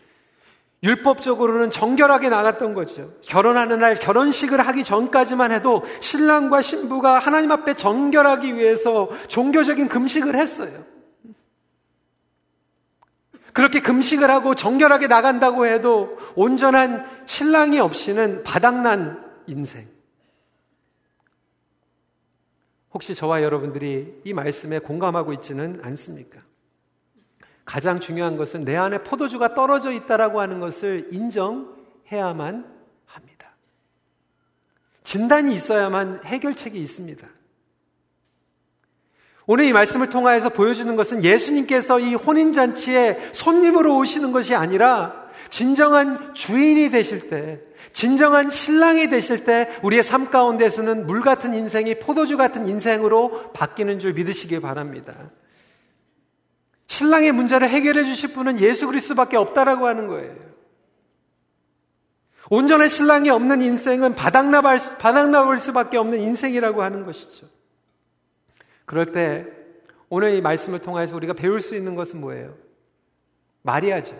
율법적으로는 0.82 1.70
정결하게 1.70 2.28
나갔던 2.28 2.74
거죠. 2.74 3.12
결혼하는 3.22 3.80
날 3.80 3.96
결혼식을 3.96 4.60
하기 4.60 4.84
전까지만 4.84 5.52
해도 5.52 5.84
신랑과 6.00 6.62
신부가 6.62 7.18
하나님 7.18 7.50
앞에 7.50 7.74
정결하기 7.74 8.56
위해서 8.56 9.08
종교적인 9.28 9.88
금식을 9.88 10.36
했어요. 10.36 10.84
그렇게 13.52 13.80
금식을 13.80 14.30
하고 14.30 14.54
정결하게 14.54 15.06
나간다고 15.06 15.66
해도 15.66 16.18
온전한 16.34 17.06
신랑이 17.24 17.80
없이는 17.80 18.42
바닥난 18.42 19.24
인생. 19.46 19.88
혹시 22.92 23.14
저와 23.14 23.42
여러분들이 23.42 24.20
이 24.24 24.32
말씀에 24.34 24.78
공감하고 24.78 25.32
있지는 25.32 25.80
않습니까? 25.82 26.40
가장 27.66 28.00
중요한 28.00 28.36
것은 28.36 28.64
내 28.64 28.76
안에 28.76 29.02
포도주가 29.02 29.52
떨어져 29.52 29.92
있다라고 29.92 30.40
하는 30.40 30.60
것을 30.60 31.08
인정해야만 31.10 32.64
합니다. 33.04 33.56
진단이 35.02 35.52
있어야만 35.52 36.22
해결책이 36.24 36.80
있습니다. 36.80 37.28
오늘 39.48 39.64
이 39.64 39.72
말씀을 39.72 40.10
통하여서 40.10 40.48
보여주는 40.50 40.94
것은 40.96 41.22
예수님께서 41.22 42.00
이 42.00 42.14
혼인잔치에 42.14 43.30
손님으로 43.32 43.98
오시는 43.98 44.32
것이 44.32 44.54
아니라 44.54 45.26
진정한 45.50 46.34
주인이 46.34 46.90
되실 46.90 47.28
때, 47.28 47.60
진정한 47.92 48.50
신랑이 48.50 49.08
되실 49.08 49.44
때 49.44 49.68
우리의 49.82 50.02
삶 50.02 50.30
가운데서는 50.30 51.06
물 51.06 51.20
같은 51.20 51.54
인생이 51.54 51.96
포도주 52.00 52.36
같은 52.36 52.66
인생으로 52.66 53.52
바뀌는 53.52 54.00
줄 54.00 54.12
믿으시기 54.14 54.60
바랍니다. 54.60 55.30
신랑의 56.86 57.32
문제를 57.32 57.68
해결해 57.68 58.04
주실 58.04 58.32
분은 58.32 58.60
예수 58.60 58.86
그리스도밖에 58.86 59.36
없다라고 59.36 59.86
하는 59.86 60.06
거예요. 60.06 60.34
온전한 62.48 62.86
신랑이 62.86 63.28
없는 63.30 63.60
인생은 63.60 64.14
바닥나발, 64.14 64.78
바닥나올 64.98 65.58
수밖에 65.58 65.96
없는 65.96 66.20
인생이라고 66.20 66.82
하는 66.82 67.04
것이죠. 67.04 67.48
그럴 68.84 69.12
때 69.12 69.46
오늘 70.08 70.34
이 70.34 70.40
말씀을 70.40 70.78
통해서 70.78 71.16
우리가 71.16 71.32
배울 71.32 71.60
수 71.60 71.74
있는 71.74 71.96
것은 71.96 72.20
뭐예요? 72.20 72.54
마리아죠. 73.62 74.16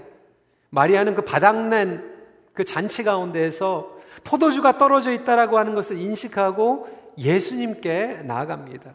마리아는 0.71 1.15
그 1.15 1.23
바닥난 1.23 2.17
그 2.53 2.65
잔치 2.65 3.05
가운데에서 3.05 3.97
포도주가 4.25 4.77
떨어져 4.79 5.13
있다라고 5.13 5.59
하는 5.59 5.75
것을 5.75 5.99
인식하고 5.99 6.89
예수님께 7.17 8.23
나아갑니다. 8.25 8.95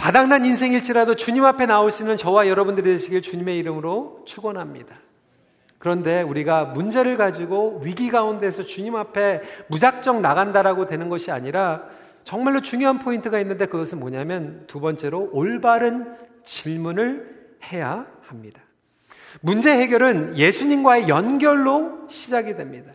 바닥난 0.00 0.46
인생일지라도 0.46 1.14
주님 1.14 1.44
앞에 1.44 1.66
나오시는 1.66 2.16
저와 2.16 2.48
여러분들이 2.48 2.90
되시길 2.92 3.20
주님의 3.20 3.58
이름으로 3.58 4.22
축원합니다. 4.24 4.96
그런데 5.76 6.22
우리가 6.22 6.64
문제를 6.64 7.18
가지고 7.18 7.82
위기 7.84 8.08
가운데서 8.08 8.62
주님 8.62 8.96
앞에 8.96 9.42
무작정 9.68 10.22
나간다라고 10.22 10.86
되는 10.86 11.10
것이 11.10 11.30
아니라 11.30 11.82
정말로 12.24 12.62
중요한 12.62 12.98
포인트가 12.98 13.38
있는데 13.40 13.66
그것은 13.66 14.00
뭐냐면 14.00 14.64
두 14.68 14.80
번째로 14.80 15.28
올바른 15.32 16.16
질문을 16.46 17.58
해야 17.70 18.06
합니다. 18.22 18.62
문제 19.42 19.70
해결은 19.70 20.38
예수님과의 20.38 21.10
연결로 21.10 22.08
시작이 22.08 22.56
됩니다. 22.56 22.90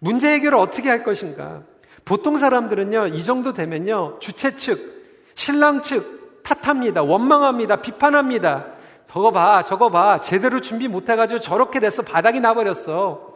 문제 0.00 0.28
해결을 0.32 0.58
어떻게 0.58 0.88
할 0.88 1.04
것인가? 1.04 1.62
보통 2.04 2.36
사람들은요, 2.36 3.08
이 3.08 3.22
정도 3.22 3.52
되면요, 3.52 4.18
주최 4.18 4.56
측, 4.56 5.32
신랑 5.36 5.82
측 5.82 6.17
탓합니다. 6.48 7.02
원망합니다. 7.02 7.76
비판합니다. 7.76 8.66
저거 9.10 9.30
봐, 9.30 9.64
저거 9.64 9.90
봐. 9.90 10.20
제대로 10.20 10.60
준비 10.60 10.88
못 10.88 11.08
해가지고 11.08 11.40
저렇게 11.40 11.80
돼서 11.80 12.02
바닥이 12.02 12.40
나버렸어. 12.40 13.28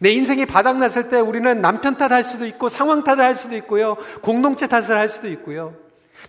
내 0.00 0.10
인생이 0.10 0.46
바닥났을 0.46 1.08
때 1.08 1.18
우리는 1.18 1.60
남편 1.60 1.96
탓할 1.96 2.22
수도 2.22 2.46
있고 2.46 2.68
상황 2.68 3.02
탓을 3.04 3.20
할 3.20 3.34
수도 3.34 3.56
있고요. 3.56 3.96
공동체 4.22 4.66
탓을 4.66 4.96
할 4.96 5.08
수도 5.08 5.28
있고요. 5.28 5.74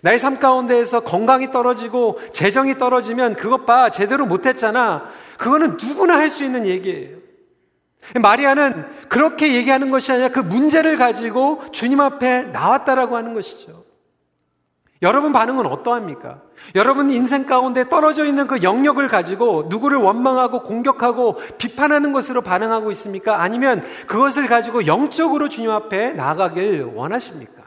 나의 0.02 0.18
삶 0.18 0.38
가운데에서 0.38 1.00
건강이 1.00 1.50
떨어지고 1.52 2.20
재정이 2.32 2.78
떨어지면 2.78 3.34
그것 3.34 3.66
봐 3.66 3.90
제대로 3.90 4.24
못했잖아. 4.24 5.10
그거는 5.36 5.76
누구나 5.82 6.16
할 6.16 6.30
수 6.30 6.42
있는 6.44 6.66
얘기예요. 6.66 7.18
마리아는 8.20 8.86
그렇게 9.08 9.54
얘기하는 9.54 9.90
것이 9.90 10.10
아니라 10.10 10.28
그 10.28 10.40
문제를 10.40 10.96
가지고 10.96 11.60
주님 11.70 12.00
앞에 12.00 12.44
나왔다라고 12.44 13.16
하는 13.16 13.34
것이죠. 13.34 13.79
여러분 15.02 15.32
반응은 15.32 15.66
어떠합니까? 15.66 16.42
여러분 16.74 17.10
인생 17.10 17.46
가운데 17.46 17.88
떨어져 17.88 18.26
있는 18.26 18.46
그 18.46 18.62
영역을 18.62 19.08
가지고 19.08 19.66
누구를 19.70 19.96
원망하고 19.96 20.62
공격하고 20.62 21.36
비판하는 21.56 22.12
것으로 22.12 22.42
반응하고 22.42 22.90
있습니까? 22.90 23.40
아니면 23.40 23.82
그것을 24.06 24.46
가지고 24.46 24.86
영적으로 24.86 25.48
주님 25.48 25.70
앞에 25.70 26.12
나가길 26.12 26.82
원하십니까? 26.94 27.60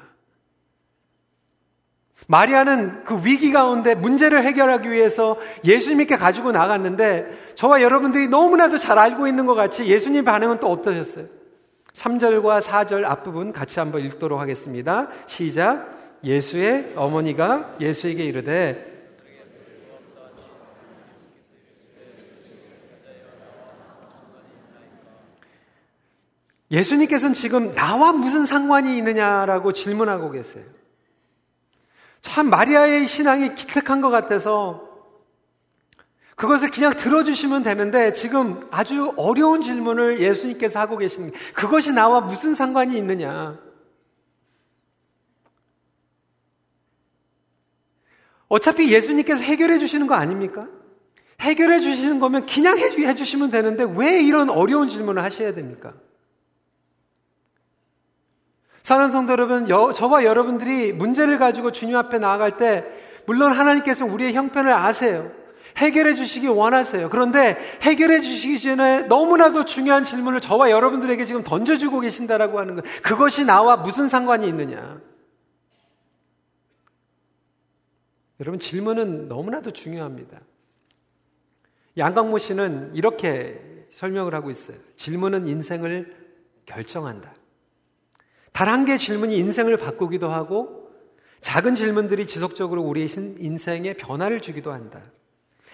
마리아는 2.27 3.03
그 3.03 3.25
위기 3.25 3.51
가운데 3.51 3.95
문제를 3.95 4.43
해결하기 4.43 4.89
위해서 4.91 5.37
예수님께 5.65 6.17
가지고 6.17 6.51
나갔는데 6.51 7.53
저와 7.55 7.81
여러분들이 7.81 8.27
너무나도 8.27 8.77
잘 8.77 8.99
알고 8.99 9.27
있는 9.27 9.45
것 9.47 9.55
같이 9.55 9.85
예수님 9.85 10.23
반응은 10.23 10.59
또 10.59 10.67
어떠셨어요? 10.67 11.25
3절과 11.93 12.61
4절 12.61 13.03
앞부분 13.05 13.51
같이 13.51 13.79
한번 13.79 14.01
읽도록 14.01 14.39
하겠습니다. 14.39 15.09
시작. 15.25 16.02
예수의 16.23 16.93
어머니가 16.95 17.77
예수에게 17.79 18.23
이르되 18.23 18.91
예수님께서는 26.71 27.35
지금 27.35 27.75
나와 27.75 28.11
무슨 28.11 28.47
상관이 28.47 28.97
있느냐라고 28.97 29.73
질문하고 29.73 30.31
계세요. 30.31 30.65
참 32.21 32.49
마리아의 32.49 33.07
신앙이 33.07 33.53
기특한 33.53 34.01
것 34.01 34.09
같아서 34.09 34.89
그것을 36.35 36.71
그냥 36.71 36.93
들어주시면 36.93 37.61
되는데 37.61 38.11
지금 38.13 38.59
아주 38.71 39.13
어려운 39.17 39.61
질문을 39.61 40.19
예수님께서 40.19 40.79
하고 40.79 40.97
계십니다. 40.97 41.37
그것이 41.53 41.91
나와 41.91 42.21
무슨 42.21 42.55
상관이 42.55 42.97
있느냐? 42.97 43.59
어차피 48.53 48.93
예수님께서 48.93 49.43
해결해 49.43 49.79
주시는 49.79 50.05
거 50.05 50.13
아닙니까? 50.13 50.67
해결해 51.39 51.79
주시는 51.79 52.19
거면 52.19 52.45
그냥 52.45 52.77
해 52.77 53.15
주시면 53.15 53.49
되는데 53.49 53.83
왜 53.95 54.21
이런 54.21 54.51
어려운 54.51 54.89
질문을 54.89 55.23
하셔야 55.23 55.55
됩니까? 55.55 55.93
사는 58.83 59.09
성도 59.09 59.31
여러분, 59.31 59.69
여, 59.69 59.91
저와 59.91 60.23
여러분들이 60.23 60.93
문제를 60.93 61.39
가지고 61.39 61.71
주님 61.71 61.95
앞에 61.95 62.19
나아갈 62.19 62.57
때, 62.57 62.85
물론 63.25 63.53
하나님께서 63.53 64.05
우리의 64.05 64.33
형편을 64.33 64.71
아세요. 64.71 65.31
해결해 65.77 66.13
주시기 66.13 66.47
원하세요. 66.47 67.09
그런데 67.09 67.57
해결해 67.81 68.19
주시기 68.19 68.59
전에 68.59 69.03
너무나도 69.03 69.65
중요한 69.65 70.03
질문을 70.03 70.41
저와 70.41 70.69
여러분들에게 70.69 71.25
지금 71.25 71.43
던져주고 71.43 72.01
계신다라고 72.01 72.59
하는 72.59 72.75
것. 72.75 72.85
그것이 73.01 73.45
나와 73.45 73.77
무슨 73.77 74.07
상관이 74.07 74.47
있느냐? 74.47 74.99
여러분, 78.43 78.59
질문은 78.59 79.29
너무나도 79.29 79.71
중요합니다. 79.71 80.41
양강모 81.97 82.39
씨는 82.39 82.91
이렇게 82.93 83.87
설명을 83.93 84.35
하고 84.35 84.51
있어요. 84.51 84.75
질문은 84.97 85.47
인생을 85.47 86.13
결정한다. 86.65 87.33
단 88.51 88.67
한 88.67 88.83
개의 88.83 88.97
질문이 88.99 89.37
인생을 89.37 89.77
바꾸기도 89.77 90.29
하고 90.29 90.91
작은 91.39 91.75
질문들이 91.75 92.27
지속적으로 92.27 92.81
우리의 92.81 93.07
인생에 93.39 93.93
변화를 93.93 94.41
주기도 94.41 94.73
한다. 94.73 95.01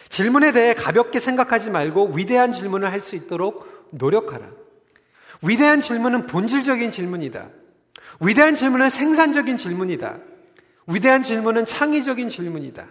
질문에 0.09 0.51
대해 0.51 0.75
가볍게 0.75 1.17
생각하지 1.19 1.71
말고 1.71 2.11
위대한 2.13 2.53
질문을 2.53 2.91
할 2.91 3.01
수 3.01 3.15
있도록 3.15 3.67
노력하라. 3.91 4.47
위대한 5.41 5.81
질문은 5.81 6.27
본질적인 6.27 6.91
질문이다. 6.91 7.49
위대한 8.21 8.53
질문은 8.53 8.89
생산적인 8.89 9.57
질문이다. 9.57 10.19
위대한 10.89 11.23
질문은 11.23 11.65
창의적인 11.65 12.29
질문이다. 12.29 12.87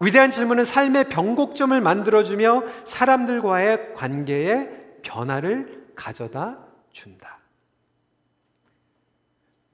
위대한 0.00 0.30
질문은 0.30 0.64
삶의 0.64 1.08
변곡점을 1.08 1.78
만들어주며 1.80 2.64
사람들과의 2.84 3.94
관계에 3.94 4.68
변화를 5.02 5.86
가져다 5.94 6.58
준다. 6.92 7.36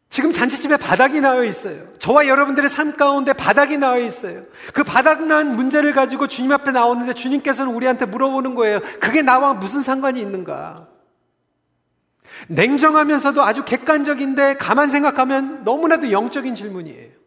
지금 0.08 0.30
잔치집에 0.30 0.76
바닥이 0.76 1.22
나와 1.22 1.42
있어요. 1.42 1.90
저와 1.94 2.26
여러분들의 2.28 2.68
삶 2.68 2.96
가운데 2.96 3.32
바닥이 3.32 3.78
나와 3.78 3.96
있어요. 3.96 4.44
그 4.74 4.84
바닥난 4.84 5.56
문제를 5.56 5.92
가지고 5.92 6.26
주님 6.26 6.52
앞에 6.52 6.70
나오는데 6.70 7.14
주님께서는 7.14 7.74
우리한테 7.74 8.04
물어보는 8.04 8.54
거예요. 8.54 8.80
그게 9.00 9.22
나와 9.22 9.54
무슨 9.54 9.82
상관이 9.82 10.20
있는가? 10.20 10.86
냉정하면서도 12.48 13.42
아주 13.42 13.64
객관적인데 13.64 14.58
가만 14.58 14.88
생각하면 14.88 15.64
너무나도 15.64 16.12
영적인 16.12 16.54
질문이에요. 16.54 17.21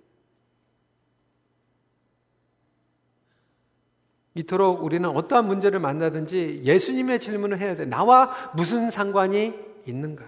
이토록 4.36 4.84
우리는 4.84 5.10
어떠한 5.10 5.48
문제를 5.48 5.80
만나든지 5.80 6.62
예수님의 6.66 7.20
질문을 7.20 7.60
해야 7.60 7.76
돼. 7.76 7.86
나와 7.86 8.52
무슨 8.54 8.92
상관이 8.92 9.54
있는가? 9.88 10.26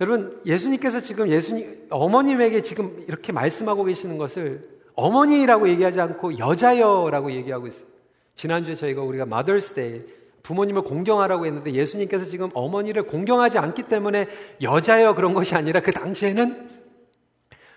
여러분, 0.00 0.40
예수님께서 0.44 1.00
지금 1.00 1.28
예수님, 1.28 1.86
어머님에게 1.90 2.62
지금 2.62 3.04
이렇게 3.06 3.30
말씀하고 3.30 3.84
계시는 3.84 4.18
것을 4.18 4.68
어머니라고 4.94 5.68
얘기하지 5.68 6.00
않고 6.00 6.38
여자여라고 6.38 7.32
얘기하고 7.32 7.66
있어요. 7.66 7.86
지난주에 8.34 8.74
저희가 8.74 9.02
우리가 9.02 9.26
Day, 9.74 10.04
부모님을 10.42 10.82
공경하라고 10.82 11.46
했는데 11.46 11.72
예수님께서 11.72 12.24
지금 12.24 12.50
어머니를 12.54 13.04
공경하지 13.04 13.58
않기 13.58 13.84
때문에 13.84 14.28
여자여 14.62 15.14
그런 15.14 15.34
것이 15.34 15.54
아니라 15.54 15.80
그 15.80 15.92
당시에는 15.92 16.68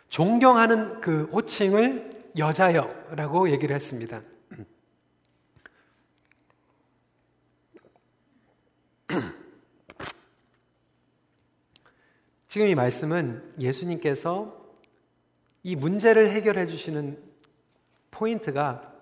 존경하는 0.10 1.02
그 1.02 1.30
호칭을 1.32 2.17
여자여라고 2.38 3.50
얘기를 3.52 3.76
했습니다. 3.76 4.21
지금 12.47 12.67
이 12.67 12.76
말씀은 12.76 13.56
예수님께서 13.60 14.56
이 15.63 15.76
문제를 15.76 16.30
해결해 16.30 16.67
주시는 16.67 17.19
포인트가 18.12 18.93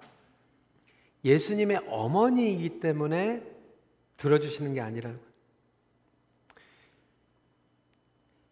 예수님의 1.24 1.82
어머니이기 1.88 2.80
때문에 2.80 3.44
들어주시는 4.18 4.74
게 4.76 4.82
거예요. 4.82 5.20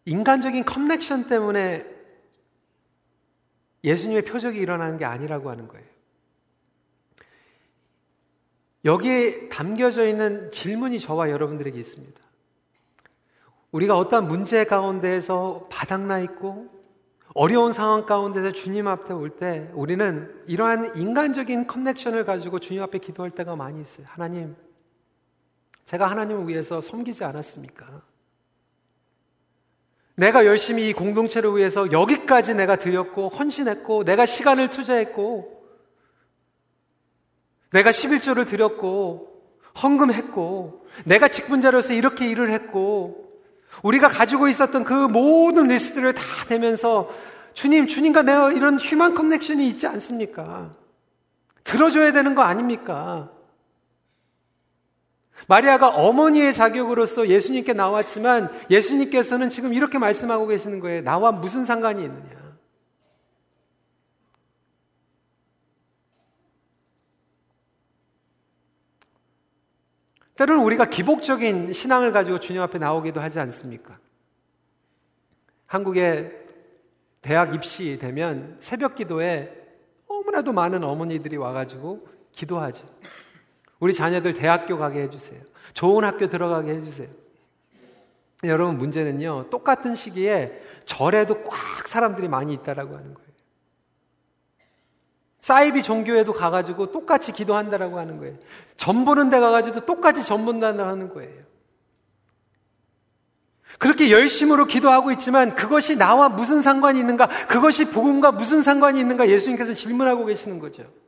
인간적인 0.06 0.66
커넥션 0.66 1.30
때문에 1.30 1.86
예수님의 3.84 4.24
표적이 4.24 4.60
일어나는 4.60 4.98
게 4.98 5.06
아니라고 5.06 5.50
하는 5.50 5.68
거예요. 5.68 5.86
여기에 8.86 9.50
담겨져 9.50 10.08
있는 10.08 10.52
질문이 10.52 11.00
저와 11.00 11.30
여러분들에게 11.30 11.80
있습니다. 11.80 12.22
우리가 13.72 13.98
어떠한 13.98 14.28
문제 14.28 14.66
가운데에서 14.66 15.68
바닥나 15.72 16.20
있고 16.20 16.70
어려운 17.34 17.74
상황 17.74 18.06
가운데서 18.06 18.52
주님 18.52 18.88
앞에 18.88 19.14
올 19.14 19.32
때 19.32 19.72
우리는 19.74 20.44
이러한 20.48 20.96
인간적인 20.96 21.66
커넥션을 21.68 22.26
가지고 22.26 22.60
주님 22.60 22.84
앞에 22.84 23.00
기도할 23.00 23.32
때가 23.32 23.56
많이 23.56 23.82
있어요. 23.82 24.06
하나님, 24.10 24.56
제가 25.86 26.06
하나님을 26.06 26.48
위해서 26.48 26.82
섬기지 26.82 27.24
않았습니까? 27.24 28.02
내가 30.16 30.46
열심히 30.46 30.90
이 30.90 30.94
공동체를 30.94 31.56
위해서 31.56 31.92
여기까지 31.92 32.54
내가 32.54 32.76
드렸고 32.76 33.30
헌신했고 33.30 34.04
내가 34.04 34.26
시간을 34.26 34.70
투자했고 34.70 35.64
내가 37.72 37.90
11조를 37.90 38.48
드렸고 38.48 39.34
헌금했고 39.82 40.86
내가 41.06 41.28
직분자로서 41.28 41.94
이렇게 41.94 42.30
일을 42.30 42.52
했고 42.52 43.42
우리가 43.82 44.08
가지고 44.08 44.48
있었던 44.48 44.84
그 44.84 44.94
모든 44.94 45.68
리스트를 45.68 46.14
다 46.14 46.24
대면서 46.48 47.10
주님, 47.54 47.88
주님과 47.88 48.22
내가 48.22 48.52
이런 48.52 48.80
human 48.80 49.16
connection이 49.16 49.68
있지 49.68 49.88
않습니까? 49.88 50.76
들어줘야 51.64 52.12
되는 52.12 52.36
거 52.36 52.44
아닙니까? 52.44 53.32
마리아가 55.48 55.90
어머니의 55.90 56.54
자격으로서 56.54 57.28
예수님께 57.28 57.74
나왔지만 57.74 58.50
예수님께서는 58.70 59.50
지금 59.50 59.74
이렇게 59.74 59.98
말씀하고 59.98 60.48
계시는 60.48 60.80
거예요. 60.80 61.02
나와 61.04 61.32
무슨 61.32 61.66
상관이 61.66 62.04
있느냐? 62.04 62.44
때로는 70.36 70.64
우리가 70.64 70.86
기복적인 70.86 71.74
신앙을 71.74 72.12
가지고 72.12 72.40
주님 72.40 72.62
앞에 72.62 72.80
나오기도 72.80 73.22
하지 73.22 73.40
않습니까? 73.40 74.00
한국에 75.68 76.32
대학 77.22 77.54
입시 77.54 77.98
되면 78.00 78.58
새벽 78.60 78.96
기도에 78.96 79.64
너무나도 80.08 80.52
많은 80.52 80.84
어머니들이 80.84 81.38
와가지고 81.38 82.08
기도하죠. 82.32 82.86
우리 83.84 83.94
자녀들 83.94 84.34
대학교 84.34 84.78
가게 84.78 85.02
해주세요. 85.02 85.42
좋은 85.74 86.06
학교 86.06 86.30
들어가게 86.30 86.72
해주세요. 86.72 87.10
여러분 88.46 88.78
문제는요. 88.78 89.50
똑같은 89.50 89.94
시기에 89.94 90.58
절에도 90.86 91.44
꽉 91.44 91.86
사람들이 91.86 92.30
많이 92.30 92.54
있다라고 92.54 92.96
하는 92.96 93.14
거예요. 93.14 93.30
사이비 95.42 95.84
종교에도 95.84 96.32
가가지고 96.32 96.94
똑같이 96.94 97.34
기도한다라고 97.34 98.00
하는 98.00 98.20
거예요. 98.20 98.38
전 98.78 99.04
보는 99.04 99.30
데 99.30 99.42
가가지고 99.42 99.82
똑같이 99.82 100.24
전 100.24 100.46
본다고 100.46 100.82
하는 100.82 101.14
거예요. 101.14 101.44
그렇게 103.80 104.12
열심으로 104.12 104.64
기도하고 104.64 105.12
있지만 105.12 105.56
그것이 105.56 105.98
나와 105.98 106.30
무슨 106.30 106.62
상관이 106.62 107.02
있는가? 107.02 107.28
그것이 107.48 107.92
복음과 107.92 108.32
무슨 108.32 108.64
상관이 108.64 108.98
있는가? 109.02 109.28
예수님께서 109.28 109.74
질문하고 109.74 110.24
계시는 110.24 110.60
거죠. 110.60 111.03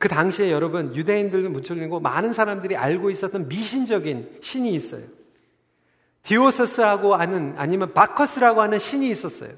그 0.00 0.08
당시에 0.08 0.50
여러분 0.50 0.96
유대인들도 0.96 1.50
무슬림고 1.50 2.00
많은 2.00 2.32
사람들이 2.32 2.74
알고 2.74 3.10
있었던 3.10 3.48
미신적인 3.48 4.38
신이 4.40 4.72
있어요. 4.72 5.02
디오서스하고 6.22 7.14
하는 7.14 7.52
아니면 7.58 7.92
바커스라고 7.92 8.62
하는 8.62 8.78
신이 8.78 9.10
있었어요. 9.10 9.50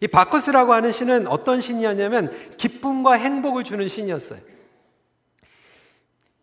이 0.00 0.08
바커스라고 0.08 0.72
하는 0.72 0.90
신은 0.90 1.28
어떤 1.28 1.60
신이었냐면 1.60 2.32
기쁨과 2.56 3.12
행복을 3.14 3.62
주는 3.62 3.86
신이었어요. 3.86 4.40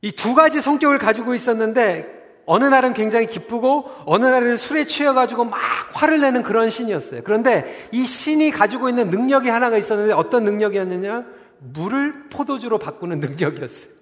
이 0.02 0.13
두 0.13 0.34
가지 0.34 0.62
성격을 0.62 0.98
가지고 0.98 1.36
있었는데 1.36 2.41
어느 2.45 2.63
날은 2.63 2.93
굉장히 2.93 3.28
기쁘고 3.28 3.91
어느 4.06 4.26
날은 4.26 4.56
술에 4.56 4.88
취해가지고 4.88 5.43
막 5.43 5.60
화를 5.91 6.21
내는 6.21 6.41
그런 6.41 6.69
신이었어요. 6.69 7.21
그런데 7.26 7.89
이 7.91 8.06
신이 8.06 8.52
가지고 8.52 8.88
있는 8.88 9.10
능력이 9.10 9.50
하나가 9.50 9.76
있었는데 9.76 10.13
어떤 10.13 10.45
능력이었느냐? 10.45 11.26
물을 11.60 12.30
포도주로 12.30 12.78
바꾸는 12.78 13.20
능력이었어요. 13.20 13.96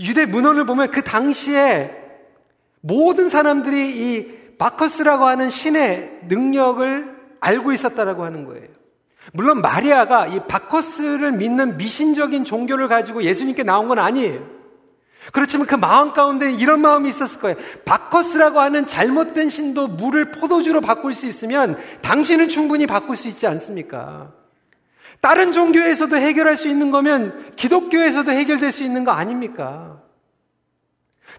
유대 0.00 0.26
문헌을 0.26 0.64
보면 0.64 0.90
그 0.90 1.02
당시에 1.02 1.90
모든 2.80 3.28
사람들이 3.28 4.16
이 4.16 4.38
바커스라고 4.58 5.26
하는 5.26 5.50
신의 5.50 6.20
능력을 6.28 7.16
알고 7.40 7.72
있었다라고 7.72 8.24
하는 8.24 8.44
거예요. 8.44 8.66
물론 9.32 9.60
마리아가 9.60 10.26
이 10.26 10.40
바커스를 10.46 11.32
믿는 11.32 11.76
미신적인 11.76 12.44
종교를 12.44 12.88
가지고 12.88 13.22
예수님께 13.22 13.62
나온 13.62 13.88
건 13.88 13.98
아니에요. 13.98 14.58
그렇지만 15.32 15.66
그 15.66 15.74
마음 15.74 16.12
가운데 16.12 16.50
이런 16.50 16.80
마음이 16.80 17.08
있었을 17.08 17.40
거예요. 17.40 17.56
바커스라고 17.84 18.60
하는 18.60 18.86
잘못된 18.86 19.50
신도 19.50 19.88
물을 19.88 20.30
포도주로 20.30 20.80
바꿀 20.80 21.12
수 21.12 21.26
있으면 21.26 21.76
당신은 22.00 22.48
충분히 22.48 22.86
바꿀 22.86 23.16
수 23.16 23.28
있지 23.28 23.46
않습니까? 23.46 24.32
다른 25.20 25.52
종교에서도 25.52 26.16
해결할 26.16 26.56
수 26.56 26.68
있는 26.68 26.90
거면 26.90 27.54
기독교에서도 27.56 28.30
해결될 28.30 28.72
수 28.72 28.82
있는 28.82 29.04
거 29.04 29.10
아닙니까? 29.10 30.00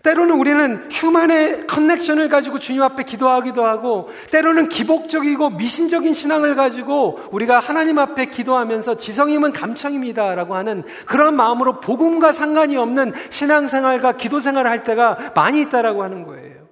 때로는 0.03 0.35
우리는 0.35 0.87
휴만의 0.89 1.67
커넥션을 1.67 2.29
가지고 2.29 2.59
주님 2.59 2.81
앞에 2.83 3.03
기도하기도 3.03 3.65
하고, 3.65 4.09
때로는 4.31 4.69
기복적이고 4.69 5.51
미신적인 5.51 6.13
신앙을 6.13 6.55
가지고 6.55 7.19
우리가 7.31 7.59
하나님 7.59 7.99
앞에 7.99 8.27
기도하면서 8.27 8.97
지성임은 8.97 9.51
감청입니다라고 9.51 10.55
하는 10.55 10.83
그런 11.05 11.35
마음으로 11.35 11.81
복음과 11.81 12.31
상관이 12.31 12.77
없는 12.77 13.13
신앙생활과 13.29 14.13
기도생활을 14.13 14.69
할 14.71 14.83
때가 14.85 15.33
많이 15.35 15.61
있다라고 15.61 16.03
하는 16.03 16.23
거예요. 16.23 16.69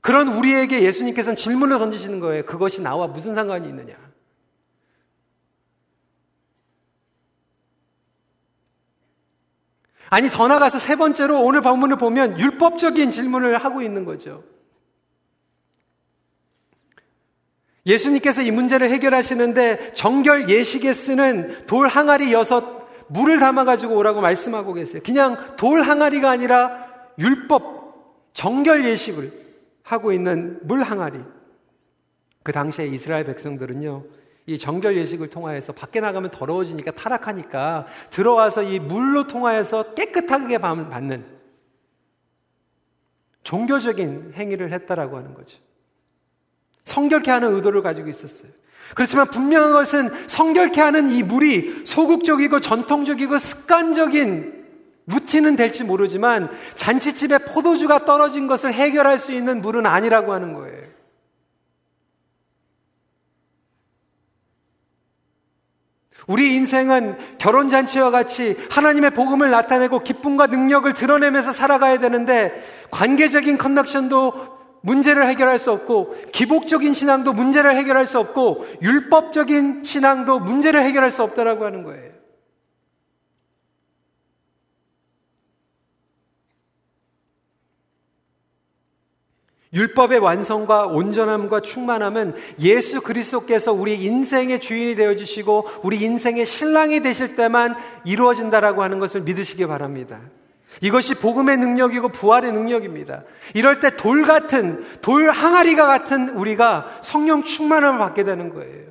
그런 0.00 0.28
우리에게 0.28 0.82
예수님께서는 0.82 1.36
질문을 1.36 1.78
던지시는 1.78 2.18
거예요. 2.18 2.44
그것이 2.44 2.80
나와 2.80 3.06
무슨 3.06 3.34
상관이 3.34 3.68
있느냐? 3.68 3.94
아니, 10.10 10.28
더 10.28 10.48
나가서 10.48 10.78
세 10.78 10.96
번째로 10.96 11.40
오늘 11.42 11.60
본문을 11.60 11.96
보면 11.96 12.38
율법적인 12.38 13.10
질문을 13.10 13.58
하고 13.58 13.82
있는 13.82 14.04
거죠. 14.04 14.42
예수님께서 17.86 18.42
이 18.42 18.50
문제를 18.50 18.90
해결하시는데 18.90 19.94
정결 19.94 20.50
예식에 20.50 20.92
쓰는 20.92 21.66
돌 21.66 21.88
항아리 21.88 22.32
여섯 22.32 22.86
물을 23.08 23.38
담아가지고 23.38 23.96
오라고 23.96 24.20
말씀하고 24.20 24.74
계세요. 24.74 25.00
그냥 25.04 25.56
돌 25.56 25.82
항아리가 25.82 26.30
아니라 26.30 26.86
율법, 27.18 28.32
정결 28.34 28.84
예식을 28.84 29.32
하고 29.82 30.12
있는 30.12 30.60
물 30.62 30.82
항아리. 30.82 31.18
그 32.42 32.52
당시에 32.52 32.86
이스라엘 32.86 33.24
백성들은요, 33.24 34.04
이 34.48 34.56
정결 34.56 34.96
예식을 34.96 35.28
통하여서 35.28 35.74
밖에 35.74 36.00
나가면 36.00 36.30
더러워지니까 36.30 36.92
타락하니까 36.92 37.86
들어와서 38.08 38.62
이 38.62 38.78
물로 38.78 39.26
통하여서 39.26 39.92
깨끗하게 39.92 40.56
받는 40.56 41.26
종교적인 43.42 44.32
행위를 44.34 44.72
했다라고 44.72 45.18
하는 45.18 45.34
거죠. 45.34 45.58
성결케 46.84 47.30
하는 47.30 47.52
의도를 47.52 47.82
가지고 47.82 48.08
있었어요. 48.08 48.50
그렇지만 48.94 49.26
분명한 49.26 49.72
것은 49.72 50.28
성결케 50.28 50.80
하는 50.80 51.10
이 51.10 51.22
물이 51.22 51.84
소극적이고 51.84 52.60
전통적이고 52.60 53.38
습관적인 53.38 54.64
루틴은 55.08 55.56
될지 55.56 55.84
모르지만 55.84 56.48
잔치집에 56.74 57.38
포도주가 57.38 58.06
떨어진 58.06 58.46
것을 58.46 58.72
해결할 58.72 59.18
수 59.18 59.32
있는 59.32 59.60
물은 59.60 59.84
아니라고 59.84 60.32
하는 60.32 60.54
거예요. 60.54 60.88
우리 66.28 66.54
인생은 66.54 67.16
결혼잔치와 67.38 68.10
같이 68.10 68.56
하나님의 68.70 69.10
복음을 69.10 69.50
나타내고 69.50 70.00
기쁨과 70.00 70.46
능력을 70.46 70.92
드러내면서 70.92 71.52
살아가야 71.52 71.98
되는데 71.98 72.62
관계적인 72.90 73.56
커넥션도 73.56 74.58
문제를 74.82 75.26
해결할 75.26 75.58
수 75.58 75.72
없고 75.72 76.14
기복적인 76.32 76.92
신앙도 76.92 77.32
문제를 77.32 77.74
해결할 77.74 78.06
수 78.06 78.18
없고 78.18 78.66
율법적인 78.82 79.82
신앙도 79.84 80.38
문제를 80.40 80.82
해결할 80.82 81.10
수 81.10 81.22
없다라고 81.22 81.64
하는 81.64 81.82
거예요. 81.82 82.07
율법의 89.72 90.18
완성과 90.20 90.86
온전함과 90.86 91.60
충만함은 91.60 92.34
예수 92.60 93.00
그리스도께서 93.02 93.72
우리 93.72 94.02
인생의 94.02 94.60
주인이 94.60 94.94
되어 94.94 95.14
주시고 95.16 95.68
우리 95.82 95.98
인생의 96.00 96.46
신랑이 96.46 97.00
되실 97.00 97.36
때만 97.36 97.76
이루어진다라고 98.04 98.82
하는 98.82 98.98
것을 98.98 99.20
믿으시기 99.22 99.66
바랍니다. 99.66 100.20
이것이 100.80 101.14
복음의 101.16 101.56
능력이고 101.58 102.08
부활의 102.10 102.52
능력입니다. 102.52 103.24
이럴 103.54 103.80
때 103.80 103.90
돌 103.90 104.24
같은 104.24 104.84
돌 105.02 105.30
항아리가 105.30 105.86
같은 105.86 106.30
우리가 106.30 106.98
성령 107.02 107.42
충만함을 107.44 107.98
받게 107.98 108.22
되는 108.24 108.54
거예요. 108.54 108.88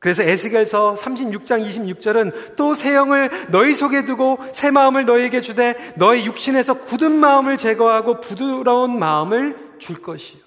그래서 0.00 0.22
에스겔서 0.22 0.96
36장 0.98 1.66
26절은 1.66 2.56
또 2.56 2.74
새 2.74 2.94
영을 2.94 3.30
너희 3.48 3.72
속에 3.74 4.04
두고 4.04 4.38
새 4.52 4.70
마음을 4.70 5.06
너희에게 5.06 5.40
주되 5.40 5.94
너희 5.96 6.26
육신에서 6.26 6.74
굳은 6.80 7.12
마음을 7.12 7.56
제거하고 7.56 8.20
부드러운 8.20 8.98
마음을 8.98 9.63
줄 9.84 10.00
것이요. 10.00 10.40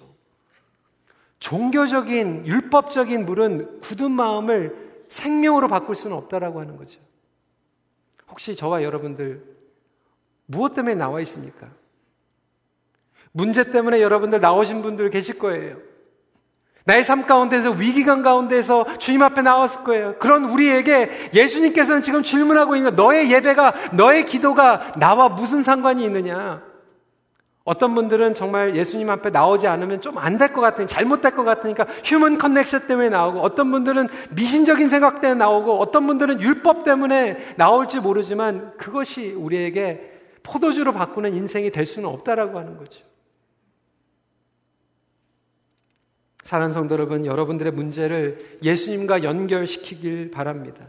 종교적인 1.38 2.46
율법적인 2.46 3.24
물은 3.24 3.78
굳은 3.80 4.10
마음을 4.10 5.04
생명으로 5.08 5.68
바꿀 5.68 5.94
수는 5.94 6.16
없다라고 6.16 6.60
하는 6.60 6.76
거죠. 6.76 6.98
혹시 8.28 8.56
저와 8.56 8.82
여러분들 8.82 9.44
무엇 10.46 10.74
때문에 10.74 10.96
나와 10.96 11.20
있습니까? 11.20 11.68
문제 13.30 13.70
때문에 13.70 14.02
여러분들 14.02 14.40
나오신 14.40 14.82
분들 14.82 15.10
계실 15.10 15.38
거예요. 15.38 15.76
나의 16.84 17.04
삶 17.04 17.26
가운데서 17.26 17.72
위기감 17.72 18.22
가운데서 18.22 18.98
주님 18.98 19.22
앞에 19.22 19.42
나왔을 19.42 19.84
거예요. 19.84 20.18
그런 20.18 20.46
우리에게 20.46 21.30
예수님께서는 21.32 22.02
지금 22.02 22.22
질문하고 22.22 22.74
있는 22.74 22.90
거, 22.90 23.02
너의 23.02 23.30
예배가, 23.30 23.92
너의 23.92 24.24
기도가 24.24 24.92
나와 24.98 25.28
무슨 25.28 25.62
상관이 25.62 26.02
있느냐? 26.04 26.67
어떤 27.68 27.94
분들은 27.94 28.34
정말 28.34 28.74
예수님 28.74 29.10
앞에 29.10 29.30
나오지 29.30 29.66
않으면 29.68 30.00
좀 30.00 30.16
안 30.16 30.38
될 30.38 30.52
것 30.52 30.60
같으니, 30.60 30.86
잘못될 30.86 31.32
것 31.32 31.44
같으니까 31.44 31.84
휴먼 32.04 32.38
커넥션 32.38 32.86
때문에 32.86 33.10
나오고, 33.10 33.40
어떤 33.40 33.70
분들은 33.70 34.08
미신적인 34.30 34.88
생각 34.88 35.20
때문에 35.20 35.38
나오고, 35.38 35.78
어떤 35.78 36.06
분들은 36.06 36.40
율법 36.40 36.84
때문에 36.84 37.54
나올지 37.56 38.00
모르지만 38.00 38.76
그것이 38.78 39.32
우리에게 39.32 40.18
포도주로 40.42 40.92
바꾸는 40.92 41.34
인생이 41.34 41.70
될 41.70 41.84
수는 41.84 42.08
없다라고 42.08 42.58
하는 42.58 42.78
거죠. 42.78 43.04
사랑하는 46.42 46.72
성도 46.72 46.94
여러분, 46.94 47.26
여러분들의 47.26 47.72
문제를 47.72 48.58
예수님과 48.62 49.22
연결시키길 49.22 50.30
바랍니다. 50.30 50.86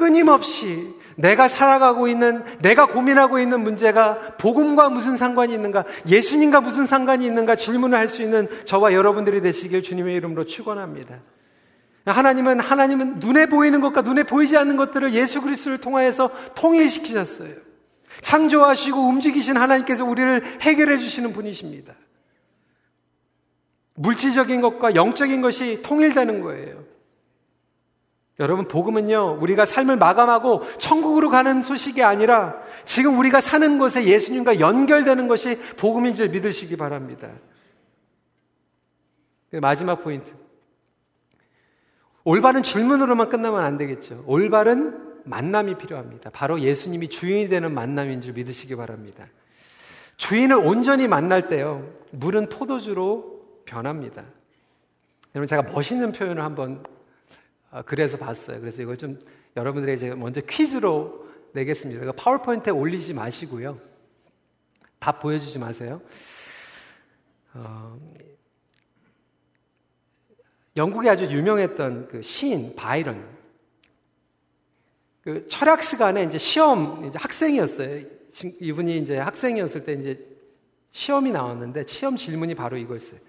끊임없이 0.00 0.94
내가 1.16 1.46
살아가고 1.46 2.08
있는, 2.08 2.42
내가 2.60 2.86
고민하고 2.86 3.38
있는 3.38 3.60
문제가 3.60 4.18
복음과 4.38 4.88
무슨 4.88 5.18
상관이 5.18 5.52
있는가, 5.52 5.84
예수님과 6.08 6.62
무슨 6.62 6.86
상관이 6.86 7.26
있는가 7.26 7.54
질문을 7.54 7.98
할 7.98 8.08
수 8.08 8.22
있는 8.22 8.48
저와 8.64 8.94
여러분들이 8.94 9.42
되시길 9.42 9.82
주님의 9.82 10.16
이름으로 10.16 10.46
축원합니다. 10.46 11.20
하나님은 12.06 12.58
하나님은 12.58 13.20
눈에 13.20 13.46
보이는 13.46 13.80
것과 13.82 14.00
눈에 14.00 14.22
보이지 14.22 14.56
않는 14.56 14.76
것들을 14.78 15.12
예수 15.12 15.42
그리스도를 15.42 15.78
통하여서 15.78 16.30
통일시키셨어요. 16.56 17.54
창조하시고 18.22 18.98
움직이신 18.98 19.58
하나님께서 19.58 20.04
우리를 20.04 20.42
해결해 20.62 20.96
주시는 20.96 21.34
분이십니다. 21.34 21.94
물질적인 23.94 24.62
것과 24.62 24.94
영적인 24.94 25.42
것이 25.42 25.82
통일되는 25.82 26.40
거예요. 26.40 26.89
여러분, 28.40 28.66
복음은요, 28.66 29.38
우리가 29.40 29.64
삶을 29.66 29.96
마감하고 29.96 30.62
천국으로 30.78 31.30
가는 31.30 31.62
소식이 31.62 32.02
아니라 32.02 32.60
지금 32.84 33.18
우리가 33.18 33.40
사는 33.40 33.78
곳에 33.78 34.04
예수님과 34.04 34.60
연결되는 34.60 35.28
것이 35.28 35.58
복음인 35.76 36.14
줄 36.14 36.30
믿으시기 36.30 36.76
바랍니다. 36.76 37.30
마지막 39.52 40.02
포인트. 40.02 40.32
올바른 42.24 42.62
질문으로만 42.62 43.28
끝나면 43.28 43.62
안 43.62 43.76
되겠죠. 43.76 44.24
올바른 44.26 45.10
만남이 45.24 45.76
필요합니다. 45.76 46.30
바로 46.30 46.60
예수님이 46.60 47.08
주인이 47.08 47.48
되는 47.48 47.72
만남인 47.72 48.20
줄 48.20 48.32
믿으시기 48.32 48.74
바랍니다. 48.74 49.26
주인을 50.16 50.56
온전히 50.56 51.08
만날 51.08 51.48
때요, 51.48 51.90
물은 52.10 52.48
포도주로 52.48 53.40
변합니다. 53.64 54.24
여러분 55.34 55.46
제가 55.46 55.62
멋있는 55.62 56.12
표현을 56.12 56.42
한번 56.42 56.82
어, 56.88 56.99
그래서 57.86 58.16
봤어요. 58.16 58.60
그래서 58.60 58.82
이걸 58.82 58.96
좀 58.96 59.18
여러분들에게 59.56 59.96
제가 59.96 60.16
먼저 60.16 60.40
퀴즈로 60.40 61.26
내겠습니다. 61.52 62.02
이거 62.02 62.12
파워포인트에 62.12 62.72
올리지 62.72 63.14
마시고요. 63.14 63.80
다 64.98 65.12
보여주지 65.12 65.58
마세요. 65.58 66.00
어, 67.54 67.98
영국에 70.76 71.08
아주 71.08 71.24
유명했던 71.24 72.08
그 72.08 72.22
시인 72.22 72.74
바이런. 72.76 73.28
그 75.22 75.46
철학 75.48 75.82
시간에 75.82 76.24
이제 76.24 76.38
시험 76.38 77.04
이제 77.04 77.18
학생이었어요. 77.18 78.04
이분이 78.60 78.98
이제 78.98 79.16
학생이었을 79.18 79.84
때 79.84 79.92
이제 79.94 80.26
시험이 80.92 81.32
나왔는데 81.32 81.84
시험 81.86 82.16
질문이 82.16 82.54
바로 82.54 82.76
이거였어요. 82.76 83.20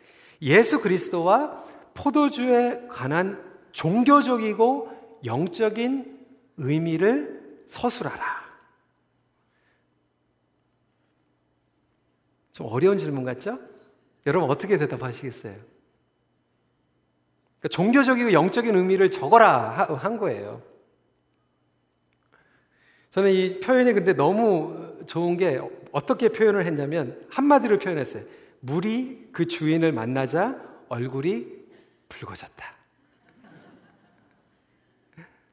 예수 0.42 0.82
그리스도와 0.82 1.64
포도주에 1.94 2.88
관한 2.90 3.51
종교적이고 3.72 5.20
영적인 5.26 6.20
의미를 6.58 7.64
서술하라. 7.68 8.42
좀 12.52 12.68
어려운 12.68 12.98
질문 12.98 13.24
같죠? 13.24 13.60
여러분 14.26 14.50
어떻게 14.50 14.78
대답하시겠어요? 14.78 15.54
그러니까 15.54 17.68
종교적이고 17.70 18.34
영적인 18.34 18.76
의미를 18.76 19.10
적어라 19.10 19.98
한 20.00 20.18
거예요. 20.18 20.62
저는 23.12 23.32
이 23.32 23.60
표현이 23.60 23.94
근데 23.94 24.14
너무 24.14 24.96
좋은 25.06 25.38
게 25.38 25.62
어떻게 25.92 26.30
표현을 26.30 26.66
했냐면 26.66 27.26
한마디로 27.30 27.80
표현했어요. 27.80 28.24
물이 28.62 29.30
그 29.32 29.46
주인을 29.46 29.92
만나자 29.92 30.62
얼굴이 30.88 31.48
붉어졌다. 32.10 32.81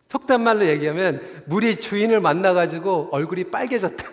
속단 0.09 0.43
말로 0.43 0.67
얘기하면 0.67 1.23
물이 1.47 1.77
주인을 1.77 2.21
만나가지고 2.21 3.09
얼굴이 3.13 3.45
빨개졌다. 3.45 4.05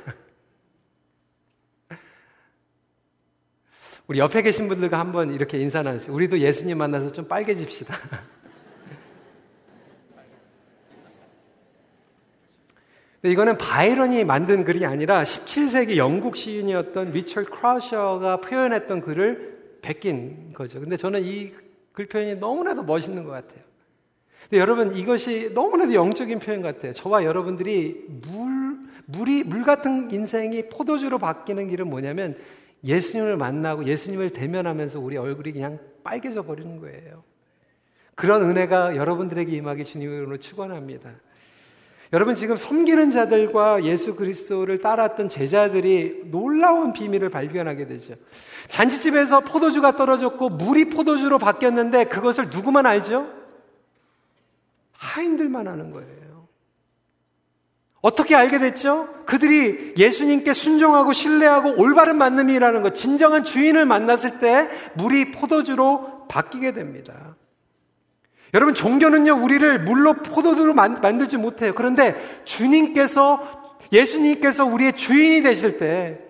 우리 4.08 4.20
옆에 4.20 4.42
계신 4.44 4.68
분들과 4.68 5.00
한번 5.00 5.34
이렇게 5.34 5.58
인사 5.58 5.82
나누시죠. 5.82 6.14
우리도 6.14 6.40
예수님 6.40 6.78
만나서 6.78 7.12
좀 7.12 7.28
빨개집시다. 7.28 7.96
이거는 13.24 13.58
바이런이 13.58 14.24
만든 14.24 14.64
글이 14.64 14.86
아니라 14.86 15.24
17세기 15.24 15.98
영국 15.98 16.36
시인이었던 16.38 17.10
리처드 17.10 17.50
크라셔가 17.50 18.42
표현했던 18.42 19.02
글을 19.02 19.80
베낀 19.82 20.54
거죠. 20.54 20.80
근데 20.80 20.96
저는 20.96 21.24
이 21.24 21.66
글 21.96 22.06
표현이 22.08 22.36
너무나도 22.36 22.84
멋있는 22.84 23.24
것 23.24 23.32
같아요. 23.32 23.65
근데 24.50 24.60
여러분 24.60 24.96
이것이 24.96 25.52
너무나도 25.54 25.94
영적인 25.94 26.40
표현 26.40 26.62
같아요. 26.62 26.94
저와 26.94 27.24
여러분들이 27.24 28.06
물 28.08 28.76
물이 29.08 29.44
물 29.44 29.64
같은 29.64 30.10
인생이 30.10 30.70
포도주로 30.70 31.20
바뀌는 31.20 31.70
길은 31.70 31.88
뭐냐면 31.90 32.38
예수님을 32.84 33.38
만나고 33.38 33.86
예수님을 33.86 34.32
대면하면서 34.32 35.00
우리 35.00 35.18
얼굴이 35.18 35.52
그냥 35.52 35.80
빨개져 36.04 36.44
버리는 36.44 36.80
거예요. 36.80 37.24
그런 38.16 38.44
은혜가 38.44 38.96
여러분들에게 38.96 39.52
임하기 39.52 39.86
주님으로 39.86 40.38
축원합니다. 40.38 41.12
여러분 42.14 42.36
지금 42.36 42.56
섬기는 42.56 43.12
자들과 43.12 43.84
예수 43.84 44.16
그리스도를 44.16 44.78
따랐던 44.78 45.28
제자들이 45.28 46.22
놀라운 46.26 46.94
비밀을 46.94 47.30
발견하게 47.30 47.88
되죠. 47.88 48.14
잔치집에서 48.70 49.42
포도주가 49.42 49.96
떨어졌고 49.96 50.50
물이 50.50 50.90
포도주로 50.90 51.40
바뀌었는데 51.40 52.06
그것을 52.06 52.50
누구만 52.52 52.86
알죠? 52.86 53.28
하인들만 55.06 55.68
아는 55.68 55.92
거예요. 55.92 56.48
어떻게 58.02 58.36
알게 58.36 58.60
됐죠? 58.60 59.10
그들이 59.26 59.96
예수님께 59.98 60.54
순종하고 60.54 61.12
신뢰하고 61.12 61.82
올바른 61.82 62.18
만남이라는 62.18 62.84
것, 62.84 62.96
진정한 62.96 63.44
주인을 63.44 63.86
만났을 63.86 64.38
때 64.40 64.70
물이 64.96 65.32
포도주로 65.32 66.28
바뀌게 66.28 66.74
됩니다. 66.74 67.36
여러분, 68.54 68.74
종교는요, 68.74 69.44
우리를 69.44 69.84
물로 69.84 70.14
포도주로 70.14 70.74
만들지 70.74 71.38
못해요. 71.38 71.74
그런데 71.76 72.16
주님께서, 72.46 73.78
예수님께서 73.92 74.66
우리의 74.66 74.96
주인이 74.96 75.42
되실 75.42 75.80
때, 75.80 76.22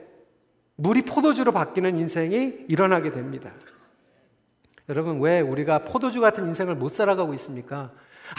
물이 0.78 1.04
포도주로 1.04 1.52
바뀌는 1.52 1.98
인생이 1.98 2.54
일어나게 2.68 3.12
됩니다. 3.12 3.52
여러분, 4.88 5.20
왜 5.20 5.42
우리가 5.42 5.80
포도주 5.80 6.22
같은 6.22 6.48
인생을 6.48 6.76
못 6.76 6.94
살아가고 6.94 7.34
있습니까? 7.34 7.92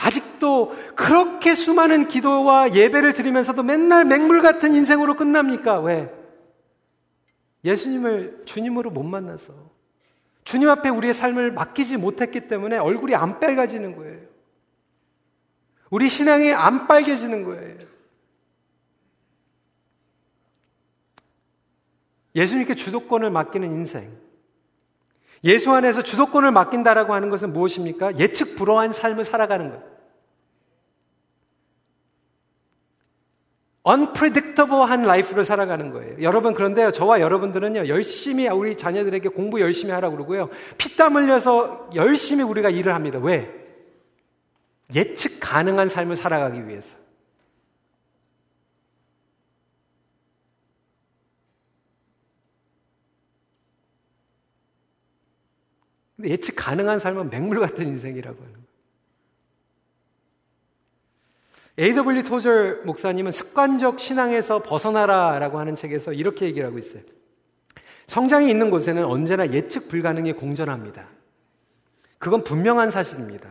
아직 0.05 0.26
도 0.38 0.75
그렇게 0.94 1.55
수많은 1.55 2.09
기도와 2.09 2.75
예배를 2.75 3.12
드리면서도 3.12 3.62
맨날 3.62 4.05
맹물 4.05 4.42
같은 4.42 4.75
인생으로 4.75 5.14
끝납니까? 5.14 5.81
왜? 5.81 6.12
예수님을 7.64 8.42
주님으로 8.44 8.90
못 8.90 9.03
만나서. 9.03 9.53
주님 10.44 10.68
앞에 10.68 10.88
우리의 10.88 11.12
삶을 11.12 11.53
맡기지 11.53 11.96
못했기 11.96 12.49
때문에 12.49 12.79
얼굴이 12.79 13.14
안 13.14 13.40
빨개지는 13.40 13.96
거예요. 13.96 14.20
우리 15.90 16.09
신앙이 16.09 16.53
안 16.53 16.87
빨개지는 16.87 17.44
거예요. 17.44 17.79
예수님께 22.37 22.75
주도권을 22.75 23.31
맡기는 23.31 23.68
인생. 23.68 24.16
예수 25.42 25.72
안에서 25.72 26.03
주도권을 26.03 26.51
맡긴다라고 26.53 27.14
하는 27.14 27.31
것은 27.31 27.53
무엇입니까? 27.53 28.18
예측 28.18 28.57
불허한 28.57 28.92
삶을 28.92 29.25
살아가는 29.25 29.70
것. 29.70 29.95
Unpredictable한 33.87 35.03
라이프를 35.03 35.44
살아가는 35.44 35.92
거예요. 35.92 36.16
여러분 36.20 36.55
그런데요. 36.55 36.90
저와 36.90 37.20
여러분들은요. 37.20 37.87
열심히 37.87 38.49
우리 38.49 38.77
자녀들에게 38.77 39.29
공부 39.29 39.61
열심히 39.61 39.92
하라고 39.92 40.16
그러고요. 40.16 40.51
피땀 40.77 41.14
흘려서 41.14 41.90
열심히 41.94 42.42
우리가 42.42 42.68
일을 42.70 42.94
합니다. 42.94 43.18
왜? 43.20 43.49
예측 44.94 45.38
가능한 45.40 45.88
삶을 45.88 46.16
살아가기 46.16 46.66
위해서. 46.66 46.96
예측 56.25 56.57
가능한 56.57 56.99
삶은 56.99 57.31
맹물 57.31 57.61
같은 57.61 57.87
인생이라고 57.87 58.37
하는 58.37 58.53
거예요. 58.53 58.65
A.W. 61.79 62.23
토절 62.23 62.83
목사님은 62.85 63.33
습관적 63.33 64.01
신앙에서 64.01 64.62
벗어나라라고 64.62 65.59
하는 65.59 65.77
책에서 65.77 66.12
이렇게 66.12 66.47
얘기를 66.47 66.67
하고 66.67 66.79
있어요. 66.79 67.03
성장이 68.07 68.49
있는 68.49 68.71
곳에는 68.71 69.05
언제나 69.05 69.51
예측 69.53 69.89
불가능이 69.89 70.33
공존합니다. 70.35 71.09
그건 72.19 72.45
분명한 72.45 72.91
사실입니다. 72.91 73.51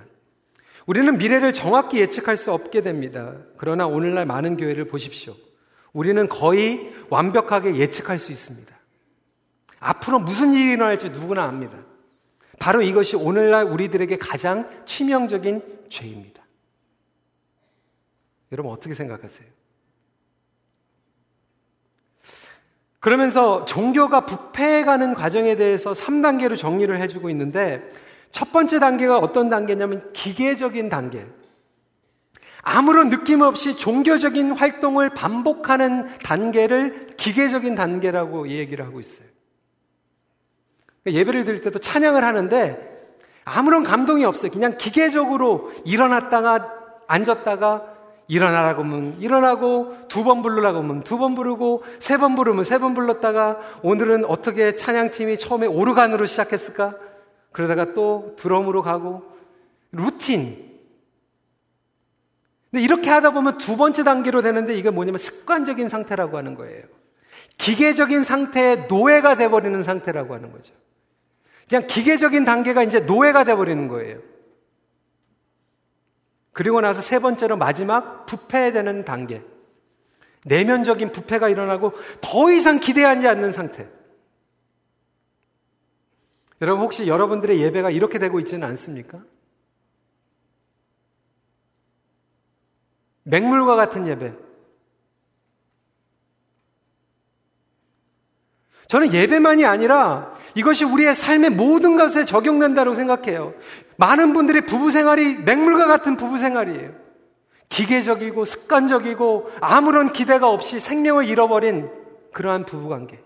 우리는 0.87 1.17
미래를 1.17 1.53
정확히 1.53 1.99
예측할 1.99 2.37
수 2.37 2.51
없게 2.51 2.81
됩니다. 2.81 3.33
그러나 3.57 3.85
오늘날 3.85 4.25
많은 4.25 4.57
교회를 4.57 4.85
보십시오. 4.85 5.35
우리는 5.93 6.27
거의 6.27 6.93
완벽하게 7.09 7.75
예측할 7.75 8.19
수 8.19 8.31
있습니다. 8.31 8.75
앞으로 9.79 10.19
무슨 10.19 10.53
일이 10.53 10.71
일어날지 10.71 11.09
누구나 11.09 11.43
압니다. 11.43 11.77
바로 12.59 12.81
이것이 12.81 13.15
오늘날 13.15 13.65
우리들에게 13.65 14.17
가장 14.17 14.69
치명적인 14.85 15.61
죄입니다. 15.89 16.44
여러분 18.55 18.71
어떻게 18.71 18.93
생각하세요? 18.93 19.47
그러면서 23.01 23.65
종교가 23.65 24.25
부패해가는 24.25 25.13
과정에 25.13 25.57
대해서 25.57 25.91
3단계로 25.91 26.57
정리를 26.57 26.99
해주고 27.01 27.29
있는데 27.31 27.85
첫 28.31 28.53
번째 28.53 28.79
단계가 28.79 29.17
어떤 29.19 29.49
단계냐면 29.49 30.11
기계적인 30.13 30.87
단계. 30.87 31.27
아무런 32.61 33.09
느낌 33.09 33.41
없이 33.41 33.75
종교적인 33.75 34.53
활동을 34.53 35.09
반복하는 35.09 36.17
단계를 36.19 37.09
기계적인 37.17 37.75
단계라고 37.75 38.47
얘기를 38.47 38.85
하고 38.85 39.01
있어요. 39.01 39.27
예배를 41.05 41.43
드릴 41.43 41.61
때도 41.61 41.79
찬양을 41.79 42.23
하는데 42.23 42.95
아무런 43.43 43.83
감동이 43.83 44.23
없어요. 44.25 44.49
그냥 44.49 44.77
기계적으로 44.77 45.71
일어났다가 45.83 46.71
앉았다가 47.07 47.94
일어나라고 48.27 48.83
하면 48.83 49.15
일어나고 49.19 50.07
두 50.07 50.23
번 50.23 50.41
부르라고 50.41 50.79
하면 50.79 51.03
두 51.03 51.17
번 51.17 51.35
부르고 51.35 51.83
세 51.99 52.17
번 52.17 52.35
부르면 52.35 52.63
세 52.63 52.79
번 52.79 52.93
불렀다가 52.95 53.59
오늘은 53.83 54.25
어떻게 54.25 54.75
찬양팀이 54.75 55.37
처음에 55.37 55.67
오르간으로 55.67 56.25
시작했을까? 56.25 56.95
그러다가 57.51 57.93
또 57.93 58.35
드럼으로 58.37 58.81
가고 58.81 59.23
루틴. 59.91 60.65
근데 62.71 62.83
이렇게 62.83 63.09
하다 63.09 63.31
보면 63.31 63.57
두 63.57 63.77
번째 63.77 64.03
단계로 64.03 64.41
되는데 64.41 64.75
이게 64.75 64.89
뭐냐면 64.89 65.17
습관적인 65.19 65.87
상태라고 65.87 66.37
하는 66.37 66.55
거예요. 66.55 66.83
기계적인 67.57 68.23
상태에 68.23 68.87
노예가 68.89 69.35
돼버리는 69.35 69.81
상태라고 69.81 70.33
하는 70.33 70.51
거죠. 70.51 70.73
그냥 71.69 71.87
기계적인 71.87 72.43
단계가 72.43 72.83
이제 72.83 72.99
노예가 72.99 73.43
돼버리는 73.45 73.87
거예요. 73.87 74.19
그리고 76.55 76.79
나서 76.79 77.01
세 77.01 77.19
번째로 77.19 77.57
마지막 77.57 78.25
부패되는 78.27 79.03
단계. 79.03 79.43
내면적인 80.45 81.11
부패가 81.11 81.49
일어나고 81.49 81.91
더 82.21 82.49
이상 82.49 82.79
기대하지 82.79 83.27
않는 83.27 83.51
상태. 83.51 83.89
여러분 86.61 86.85
혹시 86.85 87.07
여러분들의 87.07 87.59
예배가 87.59 87.89
이렇게 87.89 88.19
되고 88.19 88.39
있지는 88.39 88.65
않습니까? 88.69 89.21
맹물과 93.23 93.75
같은 93.75 94.07
예배. 94.07 94.44
저는 98.87 99.13
예배만이 99.13 99.65
아니라 99.65 100.31
이것이 100.53 100.85
우리의 100.85 101.15
삶의 101.15 101.51
모든 101.51 101.97
것에 101.97 102.25
적용된다고 102.25 102.95
생각해요. 102.95 103.53
많은 103.97 104.33
분들의 104.33 104.65
부부 104.65 104.91
생활이 104.91 105.35
맹물과 105.37 105.87
같은 105.87 106.17
부부 106.17 106.37
생활이에요. 106.37 106.93
기계적이고 107.69 108.45
습관적이고 108.45 109.49
아무런 109.59 110.13
기대가 110.13 110.49
없이 110.49 110.79
생명을 110.79 111.25
잃어버린 111.25 111.89
그러한 112.31 112.65
부부 112.65 112.89
관계. 112.89 113.19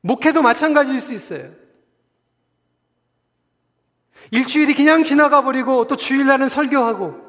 목회도 0.00 0.42
마찬가지일 0.42 1.00
수 1.00 1.12
있어요. 1.12 1.50
일주일이 4.30 4.74
그냥 4.74 5.02
지나가 5.02 5.42
버리고 5.42 5.86
또 5.86 5.96
주일날은 5.96 6.48
설교하고 6.48 7.27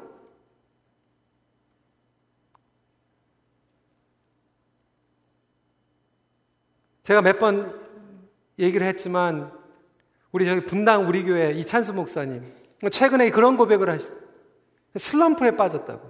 제가 7.10 7.22
몇 7.22 7.40
번 7.40 7.76
얘기를 8.56 8.86
했지만 8.86 9.50
우리 10.30 10.44
저기 10.44 10.64
분당 10.64 11.08
우리 11.08 11.24
교회 11.24 11.50
이찬수 11.50 11.92
목사님 11.92 12.54
최근에 12.88 13.30
그런 13.30 13.56
고백을 13.56 13.90
하시 13.90 14.08
슬럼프에 14.96 15.56
빠졌다고. 15.56 16.08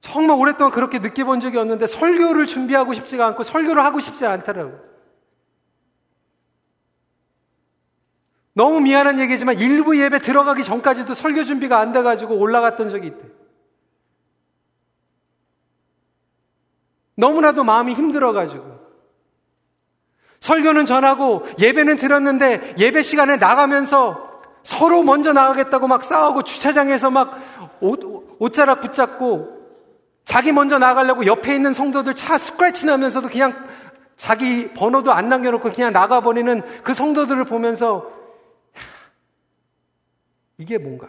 정말 0.00 0.36
오랫동안 0.40 0.72
그렇게 0.72 0.98
느껴본 0.98 1.38
적이 1.38 1.58
없는데 1.58 1.86
설교를 1.86 2.48
준비하고 2.48 2.94
싶지가 2.94 3.28
않고 3.28 3.44
설교를 3.44 3.84
하고 3.84 4.00
싶지 4.00 4.26
않더라고. 4.26 4.80
너무 8.54 8.80
미안한 8.80 9.20
얘기지만 9.20 9.60
일부 9.60 9.96
예배 9.96 10.18
들어가기 10.18 10.64
전까지도 10.64 11.14
설교 11.14 11.44
준비가 11.44 11.78
안 11.78 11.92
돼가지고 11.92 12.36
올라갔던 12.36 12.90
적이 12.90 13.06
있대. 13.06 13.41
너무나도 17.16 17.64
마음이 17.64 17.94
힘들어가지고. 17.94 18.80
설교는 20.40 20.86
전하고 20.86 21.46
예배는 21.60 21.96
들었는데 21.96 22.74
예배 22.78 23.02
시간에 23.02 23.36
나가면서 23.36 24.30
서로 24.64 25.02
먼저 25.02 25.32
나가겠다고 25.32 25.86
막 25.86 26.02
싸우고 26.02 26.42
주차장에서 26.42 27.10
막 27.10 27.40
옷, 27.80 28.00
옷자락 28.38 28.80
붙잡고 28.80 29.62
자기 30.24 30.52
먼저 30.52 30.78
나가려고 30.78 31.26
옆에 31.26 31.54
있는 31.54 31.72
성도들 31.72 32.14
차 32.14 32.38
스크래치 32.38 32.86
나면서도 32.86 33.28
그냥 33.28 33.68
자기 34.16 34.72
번호도 34.72 35.12
안 35.12 35.28
남겨놓고 35.28 35.72
그냥 35.72 35.92
나가버리는 35.92 36.62
그 36.82 36.94
성도들을 36.94 37.44
보면서 37.44 38.10
이게 40.58 40.78
뭔가? 40.78 41.08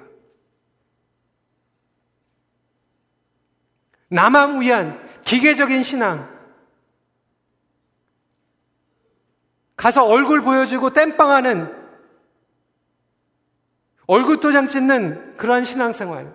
나만 4.09 4.61
위한 4.61 4.99
기계적인 5.25 5.83
신앙. 5.83 6.31
가서 9.75 10.05
얼굴 10.05 10.41
보여주고 10.41 10.91
땜빵하는 10.91 11.83
얼굴 14.05 14.39
도장 14.39 14.67
찍는 14.67 15.37
그러한 15.37 15.65
신앙생활. 15.65 16.33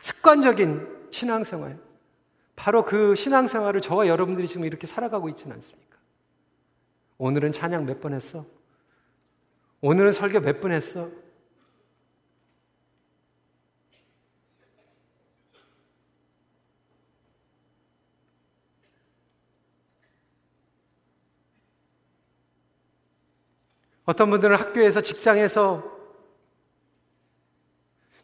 습관적인 0.00 1.08
신앙생활. 1.10 1.78
바로 2.56 2.84
그 2.84 3.14
신앙생활을 3.14 3.80
저와 3.80 4.06
여러분들이 4.06 4.46
지금 4.46 4.64
이렇게 4.64 4.86
살아가고 4.86 5.28
있지는 5.28 5.56
않습니까? 5.56 5.98
오늘은 7.18 7.52
찬양 7.52 7.86
몇 7.86 8.00
번 8.00 8.14
했어? 8.14 8.44
오늘은 9.80 10.12
설교 10.12 10.40
몇 10.40 10.60
번 10.60 10.72
했어? 10.72 11.08
어떤 24.04 24.30
분들은 24.30 24.56
학교에서 24.56 25.00
직장에서 25.00 25.92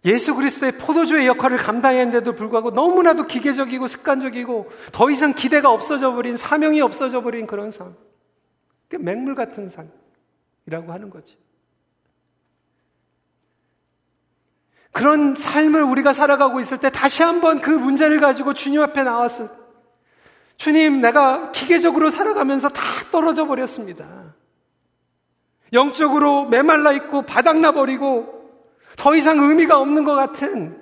예수 0.05 0.35
그리스도의 0.35 0.79
포도주의 0.79 1.27
역할을 1.27 1.59
감당했는데도 1.59 2.33
불구하고 2.33 2.71
너무나도 2.71 3.27
기계적이고 3.27 3.87
습관적이고 3.87 4.71
더 4.93 5.11
이상 5.11 5.35
기대가 5.35 5.71
없어져 5.71 6.13
버린 6.15 6.37
사명이 6.37 6.81
없어져 6.81 7.23
버린 7.23 7.47
그런 7.47 7.71
삶. 7.71 7.95
맹물 8.99 9.35
같은 9.35 9.69
삶이라고 9.69 10.93
하는 10.93 11.11
거죠. 11.11 11.37
그런 14.91 15.37
삶을 15.37 15.83
우리가 15.83 16.13
살아가고 16.13 16.61
있을 16.61 16.79
때 16.79 16.91
다시 16.91 17.23
한번 17.23 17.61
그 17.61 17.71
문제를 17.71 18.21
가지고 18.21 18.55
주님 18.55 18.83
앞에 18.83 19.05
나왔을 19.05 19.49
때 19.49 19.61
주님, 20.61 21.01
내가 21.01 21.53
기계적으로 21.53 22.11
살아가면서 22.11 22.69
다 22.69 22.83
떨어져 23.11 23.47
버렸습니다. 23.47 24.35
영적으로 25.73 26.47
메말라 26.47 26.93
있고 26.93 27.23
바닥나 27.23 27.73
버리고 27.73 28.41
더 28.97 29.15
이상 29.15 29.39
의미가 29.39 29.81
없는 29.81 30.05
것 30.05 30.15
같은 30.15 30.79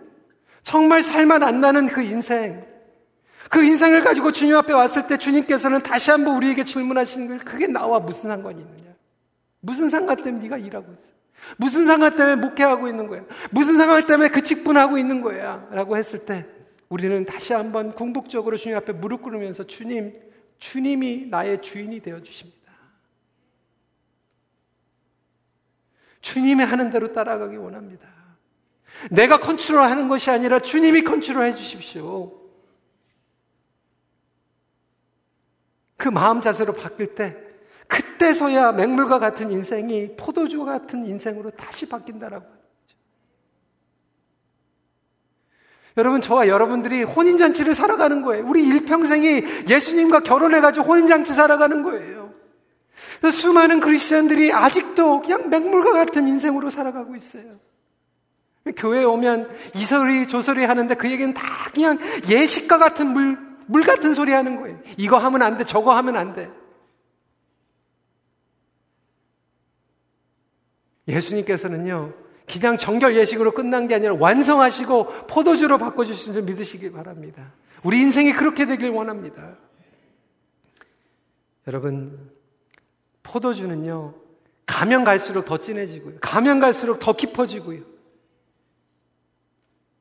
정말 0.63 1.03
살만 1.03 1.43
안 1.43 1.61
나는 1.61 1.87
그 1.87 2.03
인생. 2.03 2.67
그 3.51 3.65
인생을 3.65 4.03
가지고 4.03 4.33
주님 4.33 4.57
앞에 4.57 4.73
왔을 4.73 5.07
때 5.07 5.17
주님께서는 5.17 5.83
다시 5.83 6.11
한번 6.11 6.37
우리에게 6.37 6.65
질문하시는 6.65 7.27
거예요. 7.29 7.41
그게 7.45 7.67
나와 7.67 7.99
무슨 7.99 8.29
상관이 8.29 8.61
있느냐? 8.61 8.95
무슨 9.61 9.89
상관 9.89 10.23
때문에 10.23 10.43
네가 10.43 10.59
일하고 10.59 10.93
있어? 10.93 11.09
무슨 11.57 11.87
상관 11.87 12.15
때문에 12.15 12.37
목회하고 12.37 12.89
있는 12.89 13.07
거야? 13.07 13.23
무슨 13.51 13.77
상관 13.77 14.07
때문에 14.07 14.29
그 14.29 14.43
직분하고 14.43 14.99
있는 14.99 15.23
거야? 15.23 15.67
라고 15.71 15.97
했을 15.97 16.27
때 16.27 16.45
우리는 16.89 17.25
다시 17.25 17.53
한번 17.53 17.93
궁극적으로 17.93 18.57
주님 18.57 18.77
앞에 18.77 18.93
무릎 18.93 19.23
꿇으면서 19.23 19.65
주님, 19.65 20.13
주님이 20.59 21.29
나의 21.31 21.63
주인이 21.63 22.01
되어 22.01 22.21
주십니다. 22.21 22.58
주님이 26.21 26.65
하는 26.65 26.91
대로 26.91 27.13
따라가기 27.13 27.57
원합니다. 27.57 28.07
내가 29.11 29.39
컨트롤 29.39 29.83
하는 29.83 30.09
것이 30.09 30.31
아니라 30.31 30.59
주님이 30.59 31.03
컨트롤 31.03 31.45
해 31.45 31.55
주십시오. 31.55 32.33
그 35.97 36.09
마음 36.09 36.41
자세로 36.41 36.75
바뀔 36.75 37.15
때, 37.15 37.37
그때서야 37.87 38.73
맹물과 38.73 39.19
같은 39.19 39.51
인생이 39.51 40.17
포도주 40.17 40.65
같은 40.65 41.05
인생으로 41.05 41.51
다시 41.51 41.89
바뀐다라고. 41.89 42.47
여러분, 45.97 46.21
저와 46.21 46.47
여러분들이 46.47 47.03
혼인잔치를 47.03 47.75
살아가는 47.75 48.23
거예요. 48.23 48.47
우리 48.47 48.65
일평생이 48.69 49.43
예수님과 49.69 50.21
결혼해가지고 50.21 50.87
혼인잔치 50.87 51.33
살아가는 51.35 51.83
거예요. 51.83 52.18
수많은 53.31 53.81
그리스도인들이 53.81 54.53
아직도 54.53 55.23
그냥 55.23 55.51
맹물과 55.51 55.93
같은 55.93 56.27
인생으로 56.27 56.71
살아가고 56.71 57.17
있어요. 57.17 57.59
교회에 58.77 59.05
오면 59.05 59.49
이소리 59.75 60.29
조소리 60.29 60.65
하는데 60.65 60.95
그 60.95 61.11
얘기는 61.11 61.33
다 61.35 61.43
그냥 61.73 61.99
예식과 62.29 62.79
같은 62.79 63.09
물, 63.09 63.39
물 63.67 63.83
같은 63.83 64.15
소리 64.15 64.33
하는 64.33 64.61
거예요. 64.61 64.79
이거 64.97 65.19
하면 65.19 65.43
안 65.43 65.59
돼, 65.59 65.65
저거 65.65 65.95
하면 65.97 66.17
안 66.17 66.33
돼. 66.33 66.51
예수님께서는요, 71.09 72.13
그냥 72.51 72.77
정결 72.77 73.17
예식으로 73.17 73.53
끝난 73.53 73.89
게 73.89 73.95
아니라 73.95 74.15
완성하시고 74.15 75.27
포도주로 75.27 75.79
바꿔주신 75.79 76.35
줄 76.35 76.43
믿으시기 76.43 76.93
바랍니다. 76.93 77.53
우리 77.83 78.01
인생이 78.01 78.33
그렇게 78.33 78.67
되길 78.67 78.91
원합니다. 78.91 79.57
여러분, 81.67 82.31
포도주는요, 83.29 84.15
가면 84.67 85.05
갈수록 85.05 85.45
더 85.45 85.59
진해지고요. 85.59 86.19
가면 86.21 86.61
갈수록 86.61 86.99
더 86.99 87.13
깊어지고요. 87.13 87.83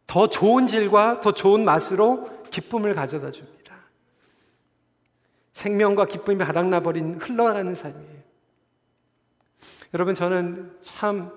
더 0.08 0.28
좋은 0.28 0.68
질과 0.68 1.22
더 1.22 1.34
좋은 1.34 1.66
맛으로 1.66 2.30
기쁨을 2.50 2.96
가져다 2.96 3.32
줍니다. 3.32 3.76
생명과 5.52 6.06
기쁨이 6.06 6.38
바닥나버린 6.38 7.20
흘러가는 7.20 7.74
삶이에요. 7.74 8.18
여러분, 9.94 10.16
저는 10.16 10.78
참 10.82 11.32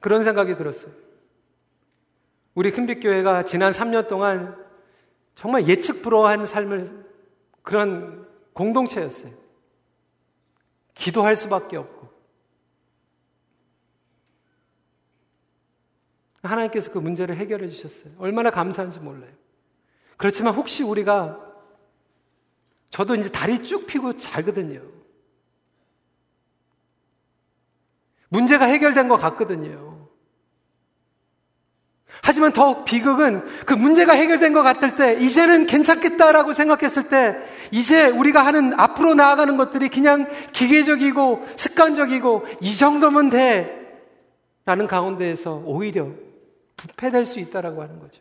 그런 0.00 0.24
생각이 0.24 0.56
들었어요. 0.56 0.92
우리 2.54 2.70
큰빛교회가 2.70 3.44
지난 3.44 3.72
3년 3.72 4.08
동안 4.08 4.56
정말 5.34 5.68
예측 5.68 6.02
불허한 6.02 6.46
삶을 6.46 7.04
그런 7.62 8.26
공동체였어요. 8.54 9.45
기도할 10.96 11.36
수밖에 11.36 11.76
없고. 11.76 12.06
하나님께서 16.42 16.90
그 16.90 16.98
문제를 16.98 17.36
해결해 17.36 17.70
주셨어요. 17.70 18.12
얼마나 18.18 18.50
감사한지 18.50 18.98
몰라요. 19.00 19.32
그렇지만 20.16 20.54
혹시 20.54 20.82
우리가 20.82 21.40
저도 22.90 23.14
이제 23.14 23.28
다리 23.28 23.62
쭉 23.62 23.86
피고 23.86 24.16
자거든요. 24.16 24.80
문제가 28.28 28.64
해결된 28.64 29.08
것 29.08 29.16
같거든요. 29.16 29.85
하지만 32.26 32.52
더욱 32.52 32.84
비극은 32.84 33.46
그 33.66 33.72
문제가 33.72 34.12
해결된 34.12 34.52
것 34.52 34.64
같을 34.64 34.96
때, 34.96 35.16
이제는 35.20 35.68
괜찮겠다라고 35.68 36.54
생각했을 36.54 37.08
때, 37.08 37.36
이제 37.70 38.08
우리가 38.08 38.44
하는 38.44 38.74
앞으로 38.74 39.14
나아가는 39.14 39.56
것들이 39.56 39.88
그냥 39.88 40.26
기계적이고 40.50 41.46
습관적이고 41.56 42.46
이 42.62 42.76
정도면 42.76 43.30
돼. 43.30 44.02
라는 44.64 44.88
가운데에서 44.88 45.62
오히려 45.64 46.08
부패될 46.76 47.26
수 47.26 47.38
있다라고 47.38 47.80
하는 47.80 48.00
거죠. 48.00 48.20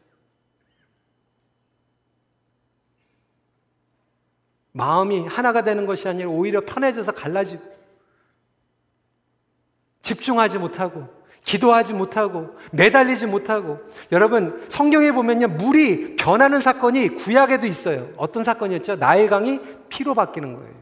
마음이 4.74 5.26
하나가 5.26 5.64
되는 5.64 5.88
것이 5.88 6.08
아니라 6.08 6.30
오히려 6.30 6.62
편해져서 6.62 7.12
갈라지고, 7.12 7.64
집중하지 10.04 10.60
못하고, 10.60 11.10
기도하지 11.46 11.94
못하고 11.94 12.56
매달리지 12.72 13.28
못하고 13.28 13.80
여러분 14.12 14.66
성경에 14.68 15.12
보면요 15.12 15.48
물이 15.48 16.16
변하는 16.18 16.60
사건이 16.60 17.10
구약에도 17.16 17.68
있어요. 17.68 18.10
어떤 18.18 18.44
사건이었죠? 18.44 18.98
나일 18.98 19.30
강이 19.30 19.62
피로 19.90 20.14
바뀌는 20.14 20.56
거예요. 20.56 20.74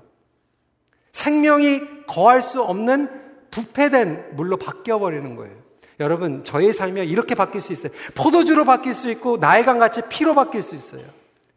생명이 1.11 2.05
거할 2.07 2.41
수 2.41 2.61
없는 2.63 3.09
부패된 3.51 4.35
물로 4.35 4.57
바뀌어 4.57 4.97
버리는 4.99 5.35
거예요. 5.35 5.53
여러분 5.99 6.43
저의 6.43 6.73
삶이 6.73 7.01
이렇게 7.01 7.35
바뀔 7.35 7.61
수 7.61 7.71
있어요. 7.71 7.91
포도주로 8.15 8.65
바뀔 8.65 8.93
수 8.93 9.11
있고 9.11 9.39
나일 9.39 9.65
강 9.65 9.77
같이 9.77 10.01
피로 10.09 10.33
바뀔 10.33 10.61
수 10.61 10.75
있어요. 10.75 11.03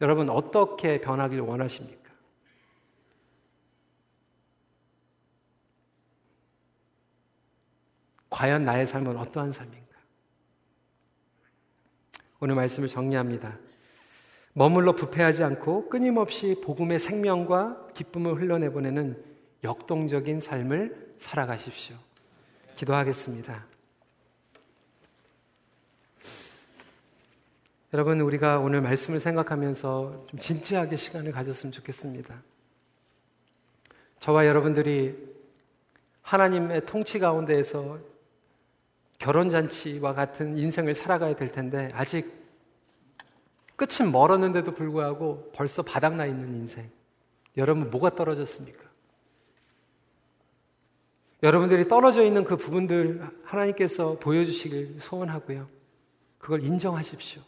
여러분 0.02 0.28
어떻게 0.28 1.00
변하기를 1.00 1.42
원하십니까? 1.42 2.05
과연 8.36 8.66
나의 8.66 8.86
삶은 8.86 9.16
어떠한 9.16 9.50
삶인가? 9.50 9.96
오늘 12.38 12.54
말씀을 12.54 12.86
정리합니다. 12.86 13.58
머물러 14.52 14.94
부패하지 14.94 15.42
않고 15.42 15.88
끊임없이 15.88 16.60
복음의 16.62 16.98
생명과 16.98 17.88
기쁨을 17.94 18.34
흘러내보내는 18.34 19.24
역동적인 19.64 20.40
삶을 20.40 21.14
살아가십시오. 21.16 21.96
기도하겠습니다. 22.74 23.64
여러분, 27.94 28.20
우리가 28.20 28.58
오늘 28.58 28.82
말씀을 28.82 29.18
생각하면서 29.18 30.26
좀 30.28 30.38
진지하게 30.38 30.96
시간을 30.96 31.32
가졌으면 31.32 31.72
좋겠습니다. 31.72 32.42
저와 34.20 34.46
여러분들이 34.46 35.16
하나님의 36.20 36.84
통치 36.84 37.18
가운데에서 37.18 38.14
결혼잔치와 39.18 40.14
같은 40.14 40.56
인생을 40.56 40.94
살아가야 40.94 41.36
될 41.36 41.52
텐데 41.52 41.90
아직 41.94 42.30
끝은 43.76 44.10
멀었는데도 44.10 44.72
불구하고 44.72 45.50
벌써 45.54 45.82
바닥나 45.82 46.26
있는 46.26 46.54
인생. 46.54 46.90
여러분 47.56 47.90
뭐가 47.90 48.10
떨어졌습니까? 48.10 48.84
여러분들이 51.42 51.86
떨어져 51.86 52.24
있는 52.24 52.44
그 52.44 52.56
부분들 52.56 53.22
하나님께서 53.44 54.18
보여주시길 54.18 54.98
소원하고요. 55.00 55.68
그걸 56.38 56.64
인정하십시오. 56.64 57.42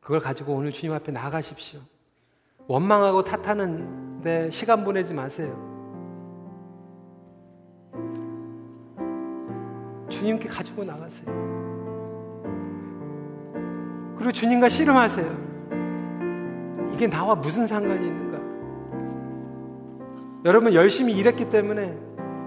그걸 0.00 0.20
가지고 0.20 0.54
오늘 0.54 0.72
주님 0.72 0.94
앞에 0.94 1.12
나가십시오. 1.12 1.80
원망하고 2.66 3.24
탓하는데 3.24 4.50
시간 4.50 4.84
보내지 4.84 5.12
마세요. 5.12 5.65
주님께 10.08 10.48
가지고 10.48 10.84
나가세요. 10.84 11.26
그리고 14.16 14.32
주님과 14.32 14.68
씨름하세요. 14.68 15.46
이게 16.94 17.06
나와 17.06 17.34
무슨 17.34 17.66
상관이 17.66 18.06
있는가? 18.06 18.38
여러분 20.44 20.72
열심히 20.74 21.12
일했기 21.14 21.48
때문에 21.48 21.96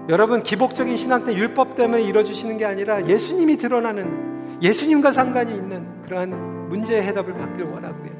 여러분 0.08 0.42
기복적인 0.42 0.96
신앙 0.96 1.24
때 1.24 1.34
율법 1.34 1.76
때문에 1.76 2.02
이루어주시는 2.02 2.58
게 2.58 2.64
아니라 2.64 3.06
예수님이 3.06 3.56
드러나는 3.56 4.58
예수님과 4.60 5.12
상관이 5.12 5.54
있는 5.54 6.02
그러한 6.02 6.68
문제의 6.68 7.02
해답을 7.04 7.34
받기를 7.34 7.70
원하고요. 7.70 8.10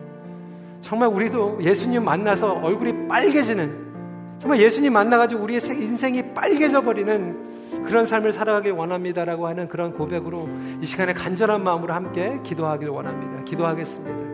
정말 0.80 1.08
우리도 1.08 1.58
예수님 1.62 2.04
만나서 2.04 2.52
얼굴이 2.52 3.08
빨개지는 3.08 3.89
정말 4.40 4.58
예수님 4.58 4.94
만나가지고 4.94 5.42
우리의 5.42 5.60
인생이 5.60 6.32
빨개져 6.32 6.80
버리는 6.80 7.84
그런 7.84 8.06
삶을 8.06 8.32
살아가길 8.32 8.72
원합니다라고 8.72 9.46
하는 9.46 9.68
그런 9.68 9.92
고백으로 9.92 10.48
이 10.80 10.86
시간에 10.86 11.12
간절한 11.12 11.62
마음으로 11.62 11.92
함께 11.92 12.40
기도하길 12.42 12.88
원합니다. 12.88 13.44
기도하겠습니다. 13.44 14.30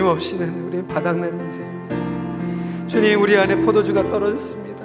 없이는 0.00 0.68
우리 0.68 0.86
바닥난 0.86 1.40
인생. 1.40 1.64
주님, 2.86 3.20
우리 3.20 3.36
안에 3.36 3.56
포도주가 3.56 4.02
떨어졌습니다. 4.02 4.84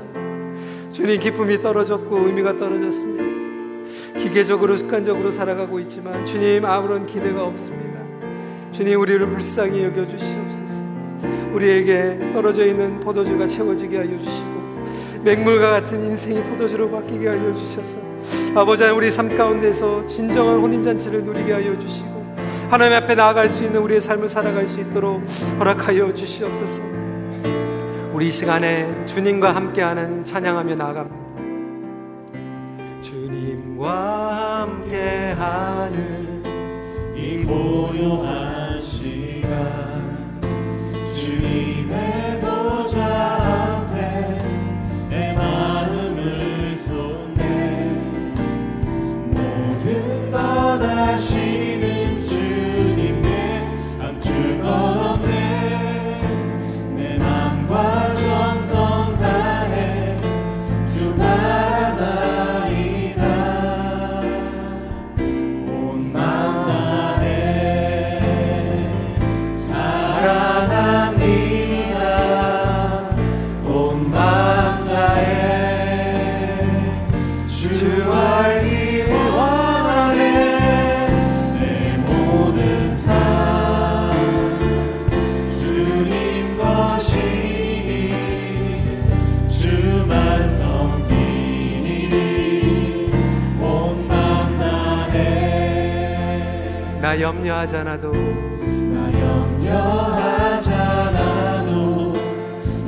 주님, 0.92 1.20
기쁨이 1.20 1.62
떨어졌고 1.62 2.28
의미가 2.28 2.58
떨어졌습니다. 2.58 3.20
기계적으로 4.20 4.78
습관적으로 4.78 5.32
살아가고 5.32 5.80
있지만 5.82 6.26
주님 6.26 6.66
아무런 6.66 7.06
기대가 7.06 7.44
없습니다. 7.46 8.00
주님 8.72 9.00
우리를 9.00 9.28
불쌍히 9.30 9.84
여겨 9.84 10.08
주시옵소서. 10.08 10.82
우리에게 11.54 12.32
떨어져 12.34 12.66
있는 12.66 13.00
포도주가 13.00 13.48
채워지게 13.48 13.98
하여 13.98 14.20
주시고 14.20 14.60
맹물과 15.24 15.70
같은 15.70 16.02
인생이 16.06 16.42
포도주로 16.44 16.90
바뀌게 16.90 17.28
하여 17.28 17.56
주셔서 17.56 17.98
아버지 18.56 18.84
우리 18.86 19.10
삶 19.10 19.36
가운데서 19.36 20.06
진정한 20.06 20.60
혼인 20.60 20.82
잔치를 20.82 21.24
누리게 21.24 21.54
하여 21.54 21.78
주시고 21.80 22.19
하나님 22.70 22.98
앞에 22.98 23.16
나아갈 23.16 23.50
수 23.50 23.64
있는 23.64 23.82
우리의 23.82 24.00
삶을 24.00 24.30
살아갈 24.30 24.68
수 24.68 24.80
있도록 24.80 25.24
허락하여 25.58 26.14
주시옵소서. 26.14 26.84
우리 28.14 28.28
이 28.28 28.32
시간에 28.32 29.08
주님과 29.08 29.56
함께하는 29.56 30.24
찬양하며 30.24 30.76
나아갑니다. 30.76 31.18
주님과 33.02 34.68
함께하는 34.68 36.44
이 37.16 37.44
고요한 37.44 38.59
염려하잖아도 97.18 98.12
나 98.12 99.10
염려하잖아도 100.60 102.14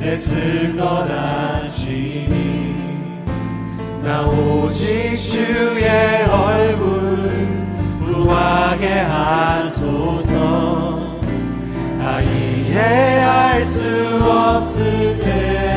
애쓸 0.02 0.76
것 0.76 1.10
안심이 1.10 2.74
나 4.02 4.26
오직 4.26 5.16
주의 5.16 5.88
얼굴 6.24 7.30
부하게 8.04 8.88
하소서. 9.00 10.32
다 12.00 12.20
이해할 12.20 13.64
수 13.64 13.80
없을 14.22 15.18
때 15.20 15.71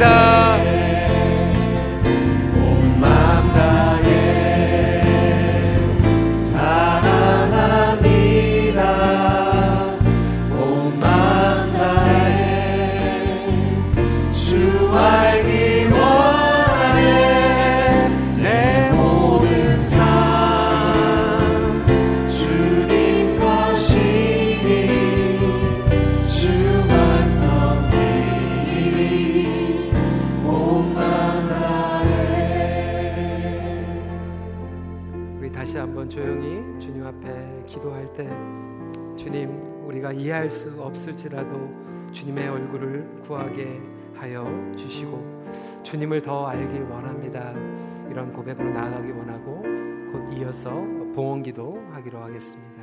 사 0.00 0.39
이해할 40.20 40.50
수 40.50 40.70
없을지라도 40.82 42.10
주님의 42.12 42.48
얼굴을 42.48 43.22
구하게 43.22 43.80
하여 44.14 44.44
주시고 44.76 45.40
주님을 45.82 46.20
더 46.20 46.46
알기 46.46 46.78
원합니다. 46.80 47.54
이런 48.10 48.30
고백으로 48.30 48.70
나아가기 48.70 49.12
원하고 49.12 49.62
곧 50.12 50.36
이어서 50.36 50.70
봉헌기도 51.14 51.86
하기로 51.92 52.18
하겠습니다. 52.18 52.79